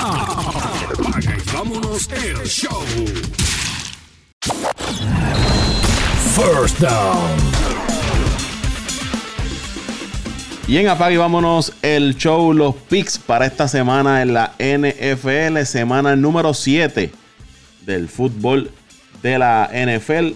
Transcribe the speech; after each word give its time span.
Apaga 0.00 1.36
y 1.36 1.52
vámonos 1.52 2.08
el 2.12 2.46
show. 2.46 2.84
First 6.34 6.78
down. 6.78 7.36
Y 10.68 10.76
en 10.76 10.88
Apague 10.88 11.16
vámonos 11.16 11.72
el 11.82 12.16
show, 12.16 12.52
los 12.52 12.74
picks 12.76 13.18
para 13.18 13.46
esta 13.46 13.66
semana 13.66 14.22
en 14.22 14.34
la 14.34 14.52
NFL, 14.58 15.64
semana 15.64 16.14
número 16.14 16.54
7 16.54 17.10
del 17.84 18.08
fútbol 18.08 18.70
de 19.22 19.38
la 19.38 19.68
NFL. 19.72 20.34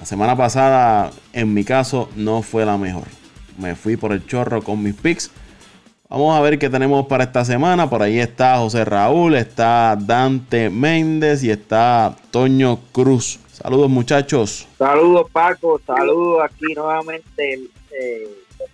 La 0.00 0.04
semana 0.06 0.36
pasada, 0.36 1.10
en 1.32 1.54
mi 1.54 1.64
caso, 1.64 2.10
no 2.16 2.42
fue 2.42 2.66
la 2.66 2.76
mejor. 2.76 3.04
Me 3.56 3.74
fui 3.74 3.96
por 3.96 4.12
el 4.12 4.26
chorro 4.26 4.62
con 4.62 4.82
mis 4.82 4.94
picks. 4.94 5.30
Vamos 6.10 6.34
a 6.34 6.40
ver 6.40 6.58
qué 6.58 6.70
tenemos 6.70 7.06
para 7.06 7.24
esta 7.24 7.44
semana. 7.44 7.90
Por 7.90 8.02
ahí 8.02 8.18
está 8.18 8.56
José 8.56 8.82
Raúl, 8.82 9.34
está 9.34 9.94
Dante 9.94 10.70
Méndez 10.70 11.44
y 11.44 11.50
está 11.50 12.16
Toño 12.30 12.78
Cruz. 12.92 13.38
Saludos 13.52 13.90
muchachos. 13.90 14.66
Saludos 14.78 15.30
Paco, 15.30 15.78
saludos 15.86 16.40
aquí 16.42 16.72
nuevamente 16.74 17.60
eh, 17.90 18.26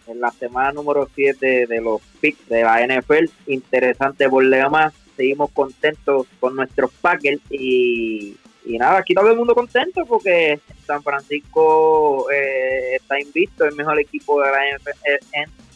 en 0.07 0.21
la 0.21 0.31
semana 0.31 0.71
número 0.71 1.09
7 1.13 1.67
de 1.67 1.81
los 1.81 2.01
picks 2.21 2.49
de 2.49 2.63
la 2.63 2.87
NFL. 2.87 3.25
Interesante 3.49 4.29
por 4.29 4.45
más. 4.71 4.95
Seguimos 5.17 5.51
contentos 5.51 6.29
con 6.39 6.55
nuestros 6.55 6.93
Packers 7.01 7.41
y, 7.51 8.37
y 8.65 8.79
nada, 8.79 8.99
aquí 8.99 9.13
todo 9.13 9.29
el 9.33 9.37
mundo 9.37 9.57
contento 9.57 10.05
porque 10.07 10.61
San 10.85 11.03
Francisco 11.03 12.27
eh, 12.31 12.97
está 12.97 13.21
invicto, 13.21 13.65
el 13.65 13.75
mejor 13.75 13.99
equipo 14.01 14.41
de 14.41 14.47
la 14.51 14.59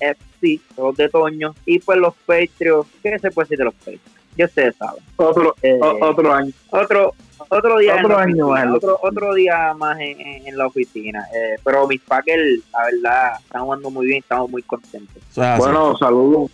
NFC, 0.00 0.60
los 0.76 0.96
de 0.96 1.08
Toño, 1.08 1.54
y 1.66 1.78
pues 1.80 1.98
los 1.98 2.14
Patriots, 2.26 2.88
¿qué 3.02 3.18
se 3.18 3.30
puede 3.30 3.46
decir 3.46 3.58
de 3.58 3.64
los 3.64 3.74
Patriots? 3.74 4.02
Ya 4.36 4.44
ustedes 4.44 4.76
saben. 4.76 5.02
Otro, 5.16 5.54
Eh, 5.62 5.78
otro 5.82 6.32
año. 6.32 6.52
Otro, 6.70 7.12
otro 7.48 7.78
día, 7.78 7.96
Otro 7.96 8.16
año 8.18 8.46
oficina, 8.46 8.46
más 8.54 8.62
en 8.62 8.70
la 8.70 8.76
otro, 8.76 8.98
otro 9.02 9.34
día 9.34 9.74
más 9.74 9.98
en, 10.00 10.20
en- 10.20 10.46
en 10.46 10.56
la 10.58 10.66
oficina. 10.68 11.26
Eh, 11.34 11.56
pero 11.64 11.88
mis 11.88 12.00
Packers, 12.02 12.60
la 12.72 12.84
verdad, 12.84 13.32
están 13.40 13.62
jugando 13.64 13.90
muy 13.90 14.06
bien, 14.06 14.18
estamos 14.18 14.48
muy 14.50 14.62
contentos. 14.62 15.20
Bueno, 15.58 15.96
saludos, 15.98 16.50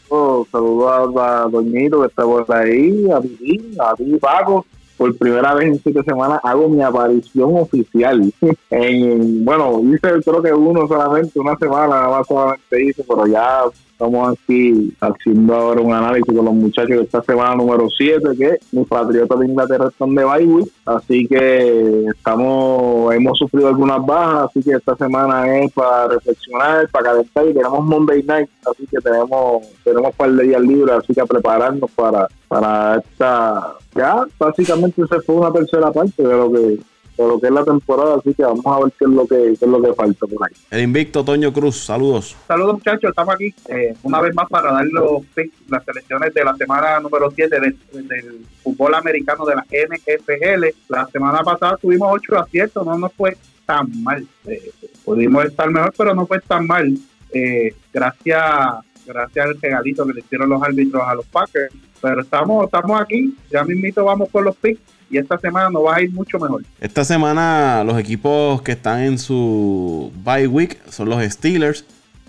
saludos 0.50 1.16
a, 1.18 1.42
a 1.44 1.48
Doñito 1.48 2.00
que 2.00 2.06
está 2.06 2.22
por 2.22 2.46
ahí, 2.54 3.10
a 3.10 3.20
ti, 3.20 3.60
a 3.78 3.94
ti, 3.96 4.16
Paco. 4.18 4.64
Por 4.96 5.16
primera 5.16 5.54
vez 5.54 5.68
en 5.68 5.82
siete 5.82 6.02
semanas 6.04 6.40
hago 6.42 6.68
mi 6.68 6.82
aparición 6.82 7.56
oficial. 7.56 8.32
En, 8.70 9.44
bueno, 9.44 9.80
hice 9.84 10.20
creo 10.24 10.42
que 10.42 10.52
uno 10.52 10.88
solamente, 10.88 11.38
una 11.38 11.56
semana 11.56 11.86
nada 11.86 12.08
más 12.08 12.26
solamente 12.26 12.84
hice, 12.84 13.04
pero 13.08 13.26
ya 13.26 13.62
estamos 13.94 14.36
aquí 14.36 14.92
haciendo 15.00 15.54
ahora 15.54 15.80
un 15.80 15.92
análisis 15.92 16.34
con 16.34 16.44
los 16.44 16.54
muchachos 16.54 16.96
de 16.96 17.02
esta 17.02 17.22
semana 17.22 17.54
número 17.54 17.88
7, 17.88 18.20
que 18.36 18.58
mis 18.72 18.88
patriotas 18.88 19.38
de 19.38 19.46
Inglaterra 19.46 19.88
están 19.88 20.14
de 20.16 20.24
bye 20.24 20.64
así 20.84 21.28
que 21.28 22.06
estamos, 22.08 23.14
hemos 23.14 23.38
sufrido 23.38 23.68
algunas 23.68 24.04
bajas, 24.04 24.50
así 24.50 24.62
que 24.62 24.72
esta 24.72 24.96
semana 24.96 25.58
es 25.58 25.72
para 25.72 26.08
reflexionar, 26.08 26.88
para 26.90 27.10
calentar 27.10 27.46
y 27.48 27.54
tenemos 27.54 27.84
Monday 27.84 28.22
Night, 28.24 28.50
así 28.68 28.84
que 28.86 28.98
tenemos, 28.98 29.64
tenemos 29.84 30.10
un 30.10 30.16
par 30.16 30.32
de 30.32 30.44
días 30.44 30.60
libres, 30.60 30.96
así 30.96 31.14
que 31.14 31.20
a 31.20 31.26
prepararnos 31.26 31.90
para, 31.92 32.26
para 32.48 32.96
esta, 32.96 33.76
ya 33.94 34.24
básicamente 34.38 35.02
se 35.06 35.20
fue 35.20 35.36
una 35.36 35.52
tercera 35.52 35.92
parte 35.92 36.20
de 36.20 36.36
lo 36.36 36.50
que 36.50 36.78
de 37.16 37.28
lo 37.28 37.40
que 37.40 37.46
es 37.46 37.52
la 37.52 37.64
temporada, 37.64 38.16
así 38.16 38.34
que 38.34 38.42
vamos 38.42 38.66
a 38.66 38.80
ver 38.80 38.92
qué 38.98 39.04
es 39.04 39.10
lo 39.10 39.26
que, 39.26 39.36
qué 39.58 39.64
es 39.64 39.70
lo 39.70 39.82
que 39.82 39.92
falta 39.94 40.26
por 40.26 40.46
ahí. 40.46 40.54
El 40.70 40.82
invicto 40.82 41.24
Toño 41.24 41.52
Cruz, 41.52 41.84
saludos. 41.84 42.36
Saludos 42.46 42.74
muchachos, 42.74 43.10
estamos 43.10 43.34
aquí 43.34 43.54
eh, 43.68 43.94
una 44.02 44.20
vez 44.20 44.34
más 44.34 44.48
para 44.48 44.72
dar 44.72 44.86
los 44.86 45.24
picks, 45.34 45.54
las 45.68 45.84
selecciones 45.84 46.34
de 46.34 46.44
la 46.44 46.54
semana 46.56 47.00
número 47.00 47.30
7 47.30 47.60
del, 47.60 48.08
del 48.08 48.46
fútbol 48.62 48.94
americano 48.94 49.44
de 49.44 49.54
la 49.54 49.62
NFL. 49.62 50.64
La 50.88 51.06
semana 51.06 51.42
pasada 51.42 51.76
tuvimos 51.76 52.08
8 52.12 52.38
aciertos, 52.38 52.84
no 52.84 52.98
nos 52.98 53.12
fue 53.12 53.36
tan 53.64 53.90
mal. 54.02 54.26
Eh, 54.46 54.70
pudimos 55.04 55.44
estar 55.44 55.70
mejor, 55.70 55.92
pero 55.96 56.14
no 56.14 56.26
fue 56.26 56.40
tan 56.40 56.66
mal. 56.66 56.92
Eh, 57.32 57.74
gracias 57.92 58.84
gracias 59.06 59.46
al 59.46 59.60
regalito 59.60 60.06
que 60.06 60.14
le 60.14 60.20
hicieron 60.20 60.48
los 60.48 60.62
árbitros 60.62 61.02
a 61.04 61.14
los 61.14 61.26
Packers. 61.26 61.74
Pero 62.00 62.20
estamos, 62.20 62.64
estamos 62.64 63.00
aquí, 63.00 63.34
ya 63.50 63.64
mismito 63.64 64.04
vamos 64.04 64.28
con 64.30 64.44
los 64.44 64.56
picks 64.56 64.93
y 65.14 65.18
esta 65.18 65.38
semana 65.38 65.70
nos 65.70 65.84
va 65.84 65.96
a 65.96 66.02
ir 66.02 66.10
mucho 66.10 66.38
mejor. 66.40 66.64
Esta 66.80 67.04
semana 67.04 67.84
los 67.84 67.96
equipos 67.98 68.60
que 68.62 68.72
están 68.72 69.00
en 69.00 69.18
su 69.18 70.10
bye 70.24 70.48
week 70.48 70.78
son 70.90 71.08
los 71.08 71.22
Steelers, 71.22 71.84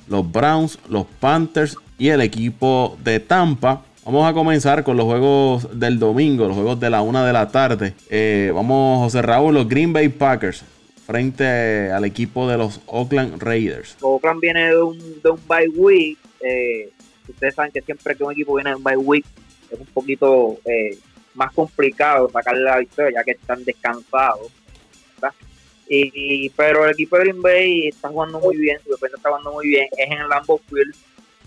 los 0.07 0.31
Browns, 0.31 0.77
los 0.87 1.05
Panthers 1.19 1.77
y 1.97 2.09
el 2.09 2.21
equipo 2.21 2.95
de 3.03 3.19
Tampa. 3.19 3.83
Vamos 4.05 4.29
a 4.29 4.33
comenzar 4.33 4.83
con 4.83 4.97
los 4.97 5.05
juegos 5.05 5.79
del 5.79 5.97
domingo, 5.97 6.45
los 6.45 6.55
juegos 6.55 6.79
de 6.79 6.91
la 6.91 7.01
una 7.01 7.25
de 7.25 7.33
la 7.33 7.49
tarde. 7.49 7.95
Eh, 8.11 8.51
vamos, 8.53 8.99
José 8.99 9.23
Raúl, 9.23 9.55
los 9.55 9.67
Green 9.67 9.91
Bay 9.91 10.09
Packers 10.09 10.63
frente 11.07 11.91
al 11.91 12.05
equipo 12.05 12.47
de 12.47 12.57
los 12.57 12.81
Oakland 12.85 13.41
Raiders. 13.41 13.97
Oakland 14.01 14.41
viene 14.41 14.67
de 14.67 14.81
un, 14.81 14.99
de 15.23 15.29
un 15.31 15.39
bye 15.47 15.69
week. 15.75 16.19
eh, 16.41 16.91
ustedes 17.27 17.55
saben 17.55 17.71
que 17.71 17.81
siempre 17.81 18.15
que 18.15 18.23
un 18.23 18.31
equipo 18.31 18.53
viene 18.53 18.69
de 18.69 18.75
un 18.75 18.83
bye 18.83 18.95
week 18.95 19.25
es 19.71 19.79
un 19.79 19.87
poquito 19.87 20.59
eh, 20.65 20.99
más 21.35 21.53
complicado 21.53 22.29
sacarle 22.29 22.63
la 22.63 22.79
victoria 22.79 23.19
ya 23.19 23.23
que 23.23 23.31
están 23.31 23.63
descansados. 23.63 24.51
Y, 25.87 26.49
pero 26.49 26.85
el 26.85 26.93
equipo 26.93 27.15
de 27.15 27.25
Green 27.25 27.41
Bay 27.43 27.87
está 27.89 28.09
jugando 28.09 28.39
muy 28.39 28.57
bien, 28.57 28.79
su 28.83 28.89
defensa 28.89 29.17
está 29.17 29.29
jugando 29.29 29.53
muy 29.53 29.67
bien, 29.67 29.87
es 29.95 30.11
en 30.11 30.19
el 30.19 30.27
Lambeau 30.27 30.59
Field. 30.67 30.95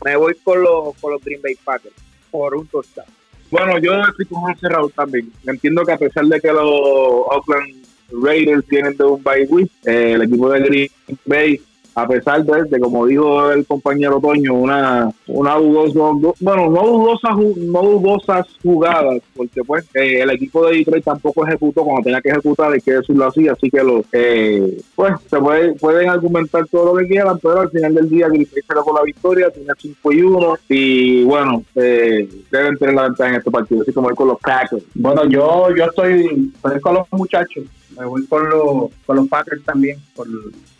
Me 0.04 0.14
voy 0.14 0.34
con 0.44 0.62
los, 0.62 0.94
con 1.00 1.12
los 1.12 1.24
Green 1.24 1.42
Bay 1.42 1.56
Packers 1.56 1.94
por 2.30 2.54
un 2.54 2.66
touchdown. 2.68 3.08
Bueno, 3.50 3.78
yo 3.78 4.00
estoy 4.02 4.26
con 4.26 4.42
José 4.42 4.68
Raúl 4.68 4.92
también. 4.92 5.32
Entiendo 5.46 5.84
que 5.84 5.92
a 5.92 5.98
pesar 5.98 6.24
de 6.26 6.40
que 6.40 6.52
los 6.52 6.62
Oakland 6.62 7.84
Raiders 8.12 8.64
tienen 8.66 8.96
de 8.96 9.04
un 9.04 9.22
bye 9.22 9.46
week, 9.48 9.70
eh, 9.84 10.12
el 10.12 10.22
equipo 10.22 10.50
de 10.50 10.60
Green 10.60 10.90
Bay, 11.24 11.60
a 12.02 12.08
pesar 12.08 12.44
de, 12.44 12.80
como 12.80 13.06
dijo 13.06 13.50
el 13.50 13.66
compañero 13.66 14.20
Toño, 14.20 14.54
una, 14.54 15.10
una 15.26 15.54
dudosa, 15.56 16.34
bueno, 16.40 16.70
no, 16.70 16.82
dudosa, 16.86 17.28
ju- 17.30 17.56
no 17.56 17.82
dudosas 17.82 18.46
jugadas, 18.62 19.20
porque 19.36 19.62
pues 19.64 19.84
eh, 19.94 20.20
el 20.22 20.30
equipo 20.30 20.66
de 20.66 20.76
Detroit 20.78 21.04
tampoco 21.04 21.46
ejecutó 21.46 21.82
cuando 21.84 22.02
tenía 22.02 22.20
que 22.20 22.30
ejecutar, 22.30 22.72
hay 22.72 22.80
que 22.80 22.92
decirlo 22.92 23.26
así, 23.26 23.48
así 23.48 23.70
que 23.70 23.82
los, 23.82 24.04
eh, 24.12 24.80
pues 24.94 25.14
se 25.28 25.38
puede, 25.38 25.72
pueden 25.74 26.08
argumentar 26.08 26.66
todo 26.68 26.92
lo 26.94 26.98
que 27.00 27.08
quieran, 27.08 27.38
pero 27.42 27.60
al 27.60 27.70
final 27.70 27.94
del 27.94 28.08
día 28.08 28.28
Bay 28.28 28.44
se 28.44 28.62
con 28.62 28.94
la 28.94 29.02
victoria, 29.02 29.50
tiene 29.50 29.72
5 29.76 30.12
y 30.12 30.22
1, 30.22 30.54
y 30.68 31.24
bueno, 31.24 31.62
eh, 31.74 32.28
deben 32.50 32.76
tener 32.76 32.94
la 32.94 33.02
ventaja 33.04 33.30
en 33.30 33.36
este 33.36 33.50
partido, 33.50 33.82
así 33.82 33.92
como 33.92 34.10
ir 34.10 34.16
con 34.16 34.28
los 34.28 34.38
Packers. 34.40 34.82
Bueno, 34.94 35.24
yo 35.26 35.74
yo 35.76 35.84
estoy, 35.84 36.52
estoy 36.54 36.80
con 36.80 36.94
los 36.94 37.06
muchachos, 37.12 37.64
me 37.98 38.06
voy 38.06 38.26
con 38.26 38.48
los, 38.48 38.90
con 39.06 39.16
los 39.16 39.28
Packers 39.28 39.64
también, 39.64 39.98
por, 40.14 40.26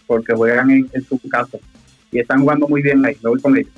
porque 0.09 0.35
juegan 0.35 0.71
en, 0.71 0.91
su 1.07 1.21
casa 1.29 1.59
y 2.11 2.19
están 2.19 2.41
jugando 2.41 2.67
muy 2.67 2.83
bien 2.83 3.05
ahí, 3.07 3.17
me 3.23 3.31
voy 3.31 3.41
con 3.41 3.57
ellos. 3.57 3.71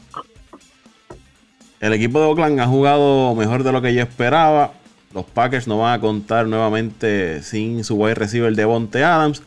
El 1.81 1.93
equipo 1.93 2.21
de 2.21 2.27
Oakland 2.27 2.61
ha 2.61 2.67
jugado 2.67 3.35
mejor 3.35 3.65
de 3.65 3.73
lo 3.73 3.83
que 3.83 3.93
yo 3.93 4.03
esperaba. 4.03 4.73
Los 5.13 5.25
Packers 5.25 5.67
no 5.67 5.79
van 5.79 5.99
a 5.99 6.01
contar 6.01 6.47
nuevamente 6.47 7.43
sin 7.43 7.85
su 7.85 7.97
wide 7.97 8.15
receiver 8.15 8.55
Devonte 8.55 9.03
Adams. 9.03 9.43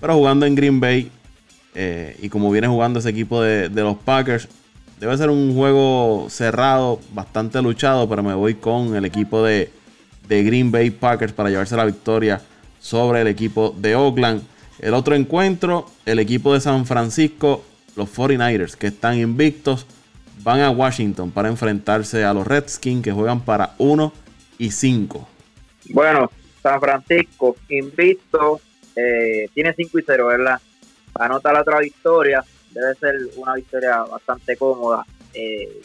Pero 0.00 0.14
jugando 0.14 0.46
en 0.46 0.54
Green 0.54 0.80
Bay 0.80 1.10
eh, 1.74 2.16
y 2.20 2.28
como 2.28 2.50
viene 2.50 2.66
jugando 2.66 2.98
ese 2.98 3.10
equipo 3.10 3.40
de, 3.40 3.68
de 3.68 3.82
los 3.82 3.96
Packers, 3.98 4.48
debe 4.98 5.16
ser 5.16 5.30
un 5.30 5.54
juego 5.54 6.26
cerrado, 6.28 7.00
bastante 7.12 7.62
luchado. 7.62 8.08
Pero 8.08 8.22
me 8.22 8.34
voy 8.34 8.54
con 8.54 8.96
el 8.96 9.04
equipo 9.04 9.44
de, 9.44 9.70
de 10.28 10.42
Green 10.42 10.72
Bay 10.72 10.90
Packers 10.90 11.32
para 11.32 11.50
llevarse 11.50 11.76
la 11.76 11.84
victoria 11.84 12.40
sobre 12.80 13.20
el 13.20 13.28
equipo 13.28 13.74
de 13.78 13.94
Oakland. 13.94 14.42
El 14.78 14.94
otro 14.94 15.14
encuentro, 15.14 15.86
el 16.04 16.18
equipo 16.18 16.52
de 16.52 16.60
San 16.60 16.86
Francisco, 16.86 17.64
los 17.96 18.14
49ers, 18.14 18.76
que 18.76 18.88
están 18.88 19.18
invictos, 19.18 19.86
van 20.42 20.60
a 20.60 20.70
Washington 20.70 21.30
para 21.30 21.48
enfrentarse 21.48 22.24
a 22.24 22.34
los 22.34 22.46
Redskins, 22.46 23.02
que 23.02 23.12
juegan 23.12 23.40
para 23.40 23.74
1 23.78 24.12
y 24.58 24.70
5. 24.70 25.28
Bueno, 25.90 26.30
San 26.62 26.80
Francisco, 26.80 27.56
invicto, 27.68 28.60
eh, 28.94 29.48
tiene 29.54 29.72
5 29.72 29.98
y 29.98 30.02
0, 30.06 30.26
¿verdad? 30.26 30.60
Anota 31.14 31.52
la 31.52 31.62
otra 31.62 31.80
victoria, 31.80 32.44
debe 32.70 32.94
ser 32.96 33.14
una 33.36 33.54
victoria 33.54 34.02
bastante 34.02 34.56
cómoda. 34.56 35.06
Eh, 35.32 35.80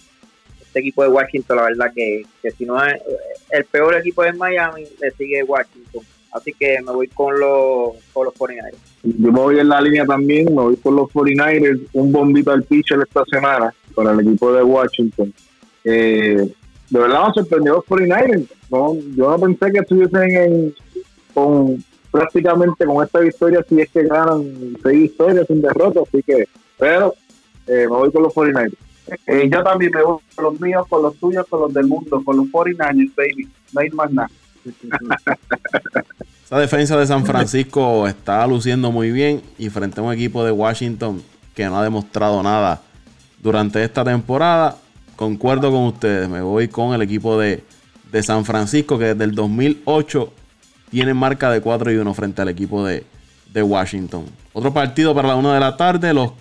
este 0.60 0.80
equipo 0.80 1.04
de 1.04 1.10
Washington, 1.10 1.58
la 1.58 1.64
verdad 1.64 1.92
que, 1.94 2.26
que 2.42 2.52
si 2.52 2.66
no 2.66 2.84
es 2.84 3.02
el 3.50 3.66
peor 3.66 3.96
equipo 3.96 4.24
de 4.24 4.34
Miami, 4.34 4.86
le 5.00 5.12
sigue 5.12 5.44
Washington. 5.44 6.04
Así 6.32 6.54
que 6.54 6.78
me 6.86 6.92
voy 6.92 7.08
con 7.08 7.38
los, 7.40 7.96
con 8.14 8.26
los 8.26 8.34
49ers. 8.36 8.76
Yo 9.04 9.32
me 9.32 9.40
voy 9.40 9.60
en 9.60 9.68
la 9.68 9.82
línea 9.82 10.06
también, 10.06 10.46
me 10.46 10.62
voy 10.62 10.78
con 10.78 10.96
los 10.96 11.10
49ers, 11.10 11.88
un 11.94 12.12
bombito 12.12 12.52
al 12.52 12.64
pitcher 12.64 13.00
esta 13.02 13.26
semana 13.26 13.74
para 13.94 14.12
el 14.12 14.22
equipo 14.22 14.54
de 14.54 14.64
Washington. 14.64 15.34
Eh, 15.84 16.54
de 16.90 17.00
verdad 17.00 17.28
me 17.28 17.34
sorprendió 17.34 17.74
los 17.74 17.86
49ers. 17.86 18.48
No, 18.70 18.96
yo 19.16 19.30
no 19.30 19.40
pensé 19.40 19.72
que 19.72 19.80
estuviesen 19.80 20.32
en, 20.32 20.76
con 21.34 21.84
prácticamente 22.12 22.86
con 22.86 23.04
esta 23.04 23.20
victoria 23.20 23.66
si 23.68 23.80
es 23.80 23.90
que 23.90 24.04
ganan 24.04 24.44
seis 24.84 25.02
victorias 25.02 25.48
sin 25.48 25.62
derrota, 25.62 26.02
así 26.02 26.22
que, 26.24 26.46
pero 26.78 27.14
eh, 27.68 27.88
me 27.90 27.96
voy 27.96 28.12
con 28.12 28.24
los 28.24 28.34
49ers. 28.34 28.76
Eh, 29.28 29.50
yo 29.52 29.64
también 29.64 29.92
me 29.94 30.04
voy 30.04 30.20
con 30.36 30.46
los 30.46 30.62
míos, 30.62 30.86
con 30.88 31.04
los 31.04 31.16
tuyos, 31.18 31.46
con 31.48 31.62
los 31.62 31.74
del 31.74 31.88
mundo, 31.88 32.22
con 32.24 32.38
los 32.38 32.46
49ers, 32.48 33.16
baby. 33.16 33.50
No 33.74 33.82
hay 33.82 33.90
más 33.90 34.12
nada. 34.12 34.30
Esa 36.46 36.60
defensa 36.60 36.98
de 36.98 37.08
San 37.08 37.26
Francisco 37.26 38.08
está 38.08 38.46
luciendo 38.46 38.92
muy 38.92 39.12
bien 39.12 39.42
y 39.58 39.70
frente 39.70 40.00
a 40.00 40.04
un 40.04 40.14
equipo 40.14 40.44
de 40.44 40.52
Washington 40.52 41.22
que 41.56 41.66
no 41.66 41.78
ha 41.78 41.84
demostrado 41.84 42.42
nada 42.44 42.82
durante 43.42 43.84
esta 43.84 44.04
temporada. 44.04 44.78
Concuerdo 45.16 45.72
con 45.72 45.84
ustedes, 45.84 46.28
me 46.28 46.42
voy 46.42 46.68
con 46.68 46.94
el 46.94 47.02
equipo 47.02 47.40
de, 47.40 47.64
de 48.12 48.24
San 48.24 48.44
Francisco 48.46 48.98
que 48.98 49.14
desde 49.14 49.24
el 49.24 49.36
2008 49.36 50.34
tiene 50.90 51.14
marca 51.14 51.50
de 51.50 51.62
4 51.62 51.92
y 51.92 51.98
1 51.98 52.14
frente 52.14 52.42
al 52.42 52.50
equipo 52.50 52.86
de, 52.86 53.06
de 53.54 53.64
Washington. 53.64 54.26
Otro 54.54 54.74
partido 54.74 55.16
para 55.16 55.30
la 55.30 55.36
1 55.36 55.54
de 55.54 55.60
la 55.60 55.78
tarde, 55.78 56.14
los 56.14 56.32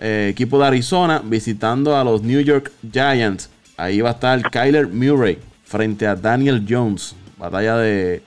eh, 0.00 0.28
equipos 0.30 0.60
de 0.60 0.66
Arizona 0.66 1.22
visitando 1.22 1.96
a 1.96 2.02
los 2.02 2.22
New 2.22 2.40
York 2.40 2.72
Giants. 2.90 3.50
Ahí 3.76 4.00
va 4.00 4.10
a 4.10 4.12
estar 4.12 4.50
Kyler 4.50 4.88
Murray 4.88 5.38
frente 5.64 6.06
a 6.06 6.16
Daniel 6.16 6.64
Jones. 6.68 7.14
Batalla 7.42 7.76
de, 7.78 8.22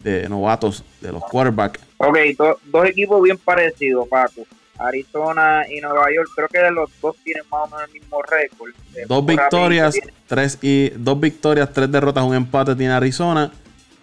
de 0.00 0.28
novatos 0.28 0.82
de 1.00 1.12
los 1.12 1.22
quarterbacks. 1.24 1.80
Ok, 1.98 2.18
do- 2.36 2.58
dos 2.64 2.84
equipos 2.86 3.22
bien 3.22 3.38
parecidos, 3.38 4.08
Paco. 4.08 4.42
Arizona 4.78 5.64
y 5.70 5.80
Nueva 5.80 6.06
York, 6.14 6.28
creo 6.34 6.48
que 6.48 6.70
los 6.70 6.90
dos 7.00 7.16
tienen 7.24 7.44
más 7.50 7.62
o 7.62 7.66
menos 7.68 7.82
el 7.88 7.92
mismo 8.00 8.20
récord. 8.22 8.72
Eh, 8.94 9.04
Dos 9.08 9.24
victorias, 9.24 9.94
tres 10.26 10.58
y 10.60 10.90
dos 10.90 11.18
victorias, 11.18 11.72
tres 11.72 11.90
derrotas, 11.90 12.24
un 12.24 12.34
empate 12.34 12.74
tiene 12.74 12.92
Arizona. 12.92 13.52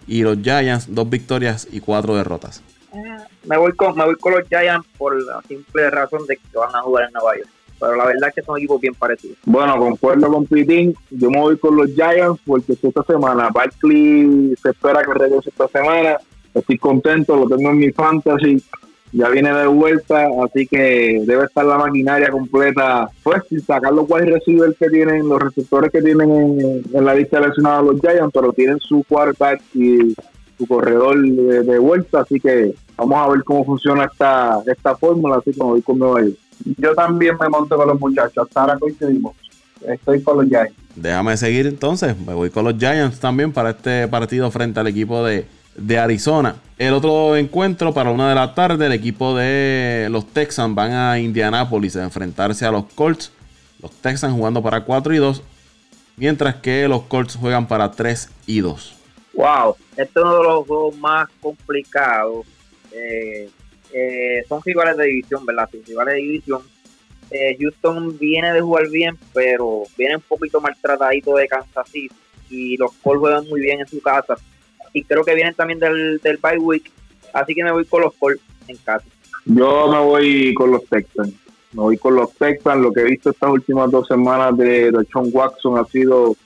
Y 0.06 0.22
los 0.22 0.38
Giants, 0.38 0.86
dos 0.92 1.08
victorias 1.08 1.66
y 1.70 1.80
cuatro 1.80 2.16
derrotas. 2.16 2.62
tiene- 2.90 3.16
Me 3.44 3.56
voy, 3.56 3.72
con, 3.74 3.96
me 3.96 4.04
voy 4.04 4.16
con 4.16 4.32
los 4.32 4.48
Giants 4.48 4.86
por 4.98 5.14
la 5.22 5.40
simple 5.46 5.90
razón 5.90 6.26
de 6.26 6.36
que 6.36 6.56
van 6.58 6.74
a 6.74 6.80
jugar 6.80 7.04
en 7.06 7.12
Nueva 7.12 7.36
York. 7.36 7.48
Pero 7.84 7.96
la 7.96 8.06
verdad 8.06 8.32
que 8.34 8.42
son 8.42 8.56
equipos 8.56 8.80
bien 8.80 8.94
parecidos. 8.94 9.36
Bueno, 9.44 9.76
concuerdo 9.76 10.32
con 10.32 10.46
Pitín. 10.46 10.94
Yo 11.10 11.30
me 11.30 11.38
voy 11.38 11.58
con 11.58 11.76
los 11.76 11.90
Giants 11.90 12.40
porque 12.46 12.72
esta 12.72 13.02
semana 13.02 13.50
Barkley 13.52 14.54
se 14.62 14.70
espera 14.70 15.02
que 15.02 15.12
regrese 15.12 15.50
esta 15.50 15.68
semana. 15.68 16.16
Estoy 16.54 16.78
contento, 16.78 17.36
lo 17.36 17.46
tengo 17.46 17.70
en 17.70 17.78
mi 17.78 17.92
fantasy. 17.92 18.62
Ya 19.12 19.28
viene 19.28 19.52
de 19.52 19.66
vuelta, 19.66 20.26
así 20.44 20.66
que 20.66 21.22
debe 21.24 21.44
estar 21.44 21.64
la 21.64 21.78
maquinaria 21.78 22.30
completa. 22.30 23.08
Pues 23.22 23.42
sin 23.48 23.60
sacar 23.60 23.92
los 23.92 24.08
wide 24.08 24.26
receivers 24.26 24.76
que 24.78 24.88
tienen, 24.88 25.28
los 25.28 25.40
receptores 25.40 25.92
que 25.92 26.00
tienen 26.00 26.82
en, 26.92 27.04
la 27.04 27.14
lista 27.14 27.38
de 27.38 27.48
lesionados 27.48 27.86
los 27.86 28.00
Giants, 28.00 28.32
pero 28.32 28.52
tienen 28.52 28.80
su 28.80 29.04
quarterback 29.06 29.60
y 29.74 30.14
su 30.56 30.66
corredor 30.66 31.20
de, 31.20 31.78
vuelta. 31.78 32.20
Así 32.20 32.40
que 32.40 32.74
vamos 32.96 33.18
a 33.18 33.30
ver 33.30 33.44
cómo 33.44 33.64
funciona 33.64 34.04
esta, 34.04 34.62
esta 34.66 34.96
fórmula. 34.96 35.36
Así 35.36 35.50
me 35.50 35.64
voy 35.64 35.82
con 35.82 35.98
Nueva 35.98 36.22
York. 36.22 36.38
Yo 36.78 36.94
también 36.94 37.36
me 37.40 37.48
monto 37.48 37.76
con 37.76 37.88
los 37.88 38.00
muchachos. 38.00 38.46
Hasta 38.46 38.60
ahora 38.60 38.78
coincidimos. 38.78 39.34
Estoy 39.86 40.22
con 40.22 40.38
los 40.38 40.46
Giants. 40.46 40.74
Déjame 40.94 41.36
seguir 41.36 41.66
entonces. 41.66 42.18
Me 42.18 42.34
voy 42.34 42.50
con 42.50 42.64
los 42.64 42.76
Giants 42.78 43.20
también 43.20 43.52
para 43.52 43.70
este 43.70 44.08
partido 44.08 44.50
frente 44.50 44.80
al 44.80 44.86
equipo 44.86 45.24
de, 45.24 45.46
de 45.76 45.98
Arizona. 45.98 46.56
El 46.78 46.94
otro 46.94 47.36
encuentro 47.36 47.92
para 47.92 48.10
una 48.10 48.28
de 48.28 48.34
la 48.34 48.54
tarde, 48.54 48.86
el 48.86 48.92
equipo 48.92 49.36
de 49.36 50.08
los 50.10 50.26
Texans 50.26 50.74
van 50.74 50.92
a 50.92 51.18
Indianapolis 51.18 51.96
a 51.96 52.04
enfrentarse 52.04 52.64
a 52.64 52.70
los 52.70 52.84
Colts. 52.94 53.32
Los 53.80 53.92
Texans 53.92 54.32
jugando 54.32 54.62
para 54.62 54.84
4 54.84 55.14
y 55.14 55.18
2, 55.18 55.42
mientras 56.16 56.56
que 56.56 56.88
los 56.88 57.02
Colts 57.02 57.36
juegan 57.36 57.66
para 57.66 57.90
3 57.90 58.30
y 58.46 58.60
2. 58.60 58.94
Wow, 59.34 59.76
este 59.96 60.20
es 60.20 60.24
uno 60.24 60.38
de 60.38 60.44
los 60.44 60.66
juegos 60.66 60.96
más 60.96 61.28
complicados. 61.40 62.46
Eh, 62.92 63.50
eh, 63.96 64.44
son 64.48 64.60
rivales 64.64 64.96
de 64.96 65.04
división, 65.04 65.46
¿verdad? 65.46 65.68
Sí, 65.70 65.80
rivales 65.86 66.14
de 66.14 66.20
división. 66.20 66.62
Eh, 67.30 67.56
Houston 67.60 68.18
viene 68.18 68.52
de 68.52 68.60
jugar 68.60 68.88
bien, 68.90 69.16
pero 69.32 69.84
viene 69.96 70.16
un 70.16 70.22
poquito 70.22 70.60
maltratadito 70.60 71.36
de 71.36 71.46
Kansas 71.46 71.88
City. 71.88 72.14
Y 72.50 72.76
los 72.76 72.92
Colts 73.02 73.20
juegan 73.20 73.48
muy 73.48 73.60
bien 73.60 73.80
en 73.80 73.86
su 73.86 74.00
casa. 74.02 74.34
Y 74.92 75.04
creo 75.04 75.24
que 75.24 75.34
vienen 75.34 75.54
también 75.54 75.78
del, 75.78 76.18
del 76.18 76.38
bye 76.38 76.58
week. 76.58 76.90
Así 77.32 77.54
que 77.54 77.62
me 77.62 77.70
voy 77.72 77.84
con 77.84 78.02
los 78.02 78.14
Colts 78.14 78.42
en 78.66 78.76
casa. 78.78 79.06
Yo 79.44 79.88
me 79.88 79.98
voy 80.00 80.54
con 80.54 80.72
los 80.72 80.84
Texans. 80.86 81.34
Me 81.72 81.82
voy 81.82 81.96
con 81.96 82.16
los 82.16 82.32
Texans. 82.34 82.82
Lo 82.82 82.92
que 82.92 83.00
he 83.00 83.04
visto 83.04 83.30
estas 83.30 83.50
últimas 83.50 83.90
dos 83.90 84.08
semanas 84.08 84.56
de, 84.56 84.90
de 84.90 85.04
Sean 85.12 85.28
Watson 85.32 85.78
ha 85.78 85.84
sido 85.86 86.36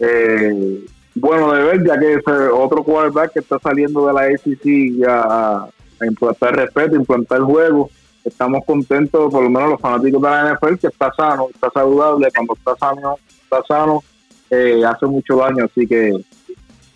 eh, 0.00 0.84
bueno 1.14 1.52
de 1.52 1.62
ver, 1.62 1.86
ya 1.86 1.98
que 1.98 2.14
es 2.14 2.22
otro 2.52 2.82
quarterback 2.82 3.32
que 3.32 3.40
está 3.40 3.58
saliendo 3.58 4.06
de 4.06 4.12
la 4.12 4.28
SEC 4.36 5.08
a, 5.08 5.68
a 6.00 6.06
implantar 6.06 6.56
respeto, 6.56 6.96
implantar 6.96 7.40
juego. 7.40 7.90
Estamos 8.24 8.64
contentos, 8.66 9.32
por 9.32 9.44
lo 9.44 9.50
menos 9.50 9.70
los 9.70 9.80
fanáticos 9.80 10.20
de 10.20 10.28
la 10.28 10.54
NFL, 10.54 10.74
que 10.76 10.88
está 10.88 11.12
sano, 11.16 11.48
está 11.54 11.70
saludable. 11.70 12.28
Cuando 12.34 12.54
está 12.54 12.76
sano, 12.76 13.16
está 13.42 13.62
sano, 13.68 14.02
eh, 14.50 14.82
hace 14.84 15.06
mucho 15.06 15.36
daño. 15.36 15.64
Así 15.64 15.86
que 15.86 16.12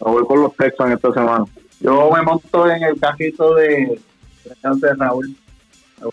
voy 0.00 0.26
con 0.26 0.42
los 0.42 0.56
Texans 0.56 0.94
esta 0.94 1.12
semana. 1.12 1.44
Yo 1.80 2.10
me 2.10 2.22
monto 2.22 2.68
en 2.68 2.82
el 2.82 2.98
cajito 2.98 3.54
de, 3.54 4.00
de 4.44 4.94
Raúl. 4.94 5.36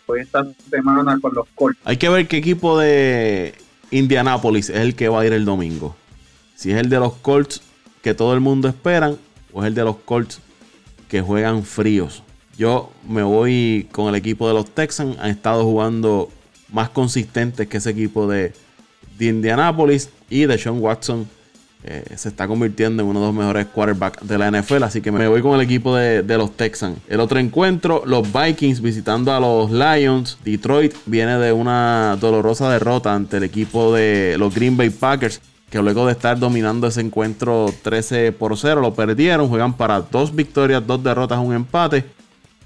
Voy 0.05 0.19
esta 0.19 0.45
semana 0.69 1.17
con 1.21 1.33
los 1.33 1.47
Colts. 1.55 1.79
Hay 1.83 1.97
que 1.97 2.09
ver 2.09 2.27
qué 2.27 2.37
equipo 2.37 2.77
de 2.77 3.55
Indianapolis 3.91 4.69
es 4.69 4.77
el 4.77 4.95
que 4.95 5.09
va 5.09 5.21
a 5.21 5.25
ir 5.25 5.33
el 5.33 5.45
domingo. 5.45 5.95
Si 6.55 6.71
es 6.71 6.77
el 6.77 6.89
de 6.89 6.99
los 6.99 7.13
Colts 7.13 7.61
que 8.01 8.13
todo 8.13 8.33
el 8.33 8.39
mundo 8.39 8.67
esperan 8.67 9.17
o 9.53 9.61
es 9.61 9.67
el 9.67 9.75
de 9.75 9.83
los 9.83 9.97
Colts 9.97 10.41
que 11.07 11.21
juegan 11.21 11.63
fríos. 11.63 12.23
Yo 12.57 12.89
me 13.07 13.21
voy 13.21 13.87
con 13.91 14.09
el 14.09 14.15
equipo 14.15 14.47
de 14.47 14.55
los 14.55 14.65
Texans. 14.71 15.17
Han 15.19 15.29
estado 15.29 15.63
jugando 15.63 16.29
más 16.71 16.89
consistentes 16.89 17.67
que 17.67 17.77
ese 17.77 17.91
equipo 17.91 18.27
de, 18.27 18.51
de 19.17 19.25
Indianapolis. 19.25 20.09
Y 20.29 20.45
de 20.45 20.57
Sean 20.57 20.79
Watson 20.81 21.27
eh, 21.83 22.03
se 22.15 22.29
está 22.29 22.47
convirtiendo 22.47 23.03
en 23.03 23.09
uno 23.09 23.19
de 23.21 23.27
los 23.27 23.35
mejores 23.35 23.67
quarterbacks 23.67 24.27
de 24.27 24.37
la 24.39 24.49
NFL. 24.49 24.83
Así 24.83 25.01
que 25.01 25.11
me 25.11 25.27
voy 25.27 25.41
con 25.41 25.53
el 25.53 25.61
equipo 25.61 25.95
de, 25.95 26.23
de 26.23 26.37
los 26.37 26.57
Texans. 26.57 26.97
El 27.07 27.19
otro 27.19 27.37
encuentro, 27.37 28.01
los 28.05 28.27
Vikings 28.33 28.81
visitando 28.81 29.31
a 29.31 29.39
los 29.39 29.71
Lions. 29.71 30.39
Detroit 30.43 30.95
viene 31.05 31.37
de 31.37 31.53
una 31.53 32.17
dolorosa 32.19 32.71
derrota 32.71 33.13
ante 33.13 33.37
el 33.37 33.43
equipo 33.43 33.93
de 33.93 34.35
los 34.39 34.53
Green 34.53 34.75
Bay 34.75 34.89
Packers. 34.89 35.41
Que 35.69 35.81
luego 35.81 36.05
de 36.05 36.13
estar 36.13 36.39
dominando 36.39 36.87
ese 36.87 37.01
encuentro 37.01 37.73
13 37.83 38.31
por 38.31 38.57
0, 38.57 38.81
lo 38.81 38.95
perdieron. 38.95 39.47
Juegan 39.47 39.75
para 39.75 40.01
dos 40.01 40.33
victorias, 40.33 40.85
dos 40.87 41.03
derrotas, 41.03 41.37
un 41.39 41.53
empate. 41.53 42.16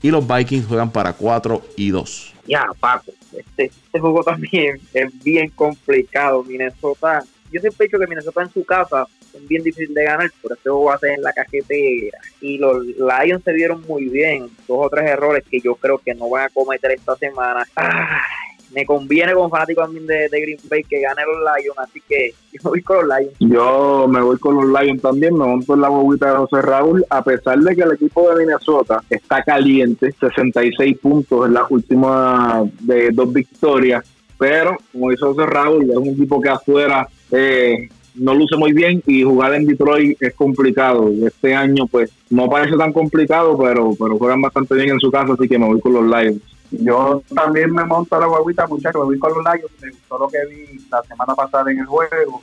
Y 0.01 0.09
los 0.09 0.27
Vikings 0.27 0.65
juegan 0.65 0.91
para 0.91 1.13
4 1.13 1.61
y 1.77 1.91
2. 1.91 2.33
Ya, 2.47 2.67
Paco, 2.79 3.11
este, 3.37 3.65
este 3.65 3.99
juego 3.99 4.23
también 4.25 4.79
es 4.93 5.23
bien 5.23 5.49
complicado. 5.49 6.43
Minnesota, 6.43 7.23
yo 7.51 7.61
siempre 7.61 7.85
he 7.85 7.87
dicho 7.87 7.99
que 7.99 8.07
Minnesota 8.07 8.41
en 8.41 8.51
su 8.51 8.65
casa 8.65 9.05
es 9.33 9.47
bien 9.47 9.63
difícil 9.63 9.93
de 9.93 10.03
ganar, 10.03 10.31
pero 10.41 10.55
este 10.55 10.69
juego 10.69 10.85
va 10.85 10.95
a 10.95 10.99
ser 10.99 11.11
en 11.11 11.21
la 11.21 11.33
cajetera. 11.33 12.17
Y 12.41 12.57
los 12.57 12.83
Lions 12.83 13.43
se 13.43 13.53
vieron 13.53 13.83
muy 13.87 14.05
bien, 14.05 14.49
dos 14.67 14.87
o 14.87 14.89
tres 14.89 15.09
errores 15.09 15.43
que 15.49 15.59
yo 15.59 15.75
creo 15.75 15.97
que 15.99 16.15
no 16.15 16.29
van 16.29 16.45
a 16.45 16.49
cometer 16.49 16.91
esta 16.91 17.15
semana. 17.15 17.67
Ay, 17.75 18.40
me 18.73 18.85
conviene 18.85 19.33
como 19.33 19.49
fanático 19.49 19.81
también 19.81 20.07
de, 20.07 20.29
de 20.29 20.41
Green 20.41 20.59
Bay 20.69 20.83
que 20.83 21.01
gane 21.01 21.21
los 21.25 21.37
Lions, 21.37 21.77
así 21.77 22.01
que 22.07 22.33
yo 22.53 22.59
me 22.63 22.69
voy 22.69 22.81
con 22.81 23.07
los 23.07 23.19
Lions. 23.19 23.35
Yo 23.39 24.07
me 24.07 24.21
voy 24.21 24.37
con 24.37 24.55
los 24.55 24.81
Lions 24.81 25.01
también, 25.01 25.33
me 25.33 25.45
monto 25.45 25.73
en 25.73 25.81
la 25.81 25.89
bobita 25.89 26.31
de 26.31 26.37
José 26.37 26.61
Raúl, 26.61 27.05
a 27.09 27.23
pesar 27.23 27.59
de 27.59 27.75
que 27.75 27.81
el 27.81 27.93
equipo 27.93 28.29
de 28.29 28.45
Minnesota 28.45 29.01
está 29.09 29.43
caliente, 29.43 30.13
66 30.19 30.97
puntos 30.99 31.47
en 31.47 31.53
las 31.53 31.69
últimas 31.69 32.69
de 32.79 33.11
dos 33.11 33.31
victorias, 33.31 34.05
pero 34.37 34.77
como 34.91 35.11
dice 35.11 35.25
José 35.25 35.45
Raúl, 35.45 35.89
es 35.89 35.97
un 35.97 36.09
equipo 36.09 36.41
que 36.41 36.49
afuera 36.49 37.07
eh, 37.31 37.89
no 38.15 38.33
luce 38.33 38.57
muy 38.57 38.73
bien 38.73 39.01
y 39.05 39.23
jugar 39.23 39.53
en 39.53 39.65
Detroit 39.65 40.21
es 40.21 40.33
complicado. 40.33 41.11
Este 41.25 41.53
año 41.53 41.87
pues 41.87 42.11
no 42.29 42.49
parece 42.49 42.77
tan 42.77 42.93
complicado, 42.93 43.57
pero, 43.57 43.95
pero 43.97 44.17
juegan 44.17 44.41
bastante 44.41 44.75
bien 44.75 44.89
en 44.89 44.99
su 44.99 45.11
casa, 45.11 45.33
así 45.33 45.47
que 45.47 45.57
me 45.57 45.67
voy 45.67 45.79
con 45.79 45.93
los 45.93 46.05
Lions. 46.05 46.41
Yo 46.71 47.21
también 47.35 47.71
me 47.73 47.83
monto 47.83 48.15
a 48.15 48.19
la 48.19 48.27
guaguita, 48.27 48.65
muchachos. 48.65 49.01
Me 49.01 49.05
voy 49.05 49.19
con 49.19 49.33
los 49.33 49.43
Lions. 49.43 49.71
Me 49.81 49.91
gustó 49.91 50.17
lo 50.17 50.27
que 50.29 50.45
vi 50.45 50.79
la 50.89 51.03
semana 51.03 51.35
pasada 51.35 51.71
en 51.71 51.79
el 51.79 51.85
juego. 51.85 52.41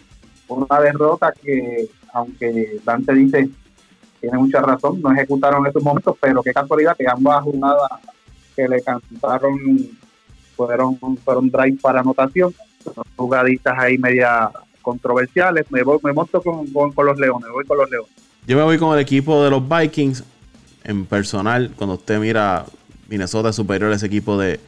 Una 0.48 0.80
derrota 0.80 1.32
que, 1.32 1.88
aunque 2.12 2.78
Dante 2.84 3.14
dice, 3.14 3.48
tiene 4.20 4.38
mucha 4.38 4.60
razón, 4.60 5.00
no 5.00 5.12
ejecutaron 5.12 5.64
en 5.64 5.70
esos 5.70 5.82
momentos, 5.82 6.16
pero 6.20 6.42
qué 6.42 6.52
casualidad 6.52 6.96
que 6.96 7.06
ambas 7.08 7.42
jugadas 7.42 7.90
que 8.56 8.68
le 8.68 8.82
cantaron 8.82 9.58
fueron, 10.56 10.98
fueron 11.24 11.50
drive 11.50 11.78
para 11.80 12.00
anotación. 12.00 12.54
Jugaditas 13.16 13.78
ahí 13.78 13.98
media 13.98 14.50
controversiales. 14.82 15.70
Me, 15.70 15.82
voy, 15.82 15.98
me 16.02 16.12
monto 16.12 16.42
con, 16.42 16.66
con, 16.68 16.92
con 16.92 17.06
los 17.06 17.18
Leones, 17.18 17.50
voy 17.50 17.64
con 17.64 17.78
los 17.78 17.90
Leones. 17.90 18.10
Yo 18.46 18.56
me 18.56 18.62
voy 18.62 18.78
con 18.78 18.94
el 18.94 19.00
equipo 19.00 19.42
de 19.44 19.50
los 19.50 19.62
Vikings. 19.68 20.24
En 20.84 21.04
personal, 21.04 21.72
cuando 21.76 21.96
usted 21.96 22.18
mira 22.18 22.64
Minnesota 23.08 23.48
es 23.48 23.56
superior 23.56 23.92
a 23.92 23.96
ese 23.96 24.06
equipo 24.06 24.38
de, 24.38 24.60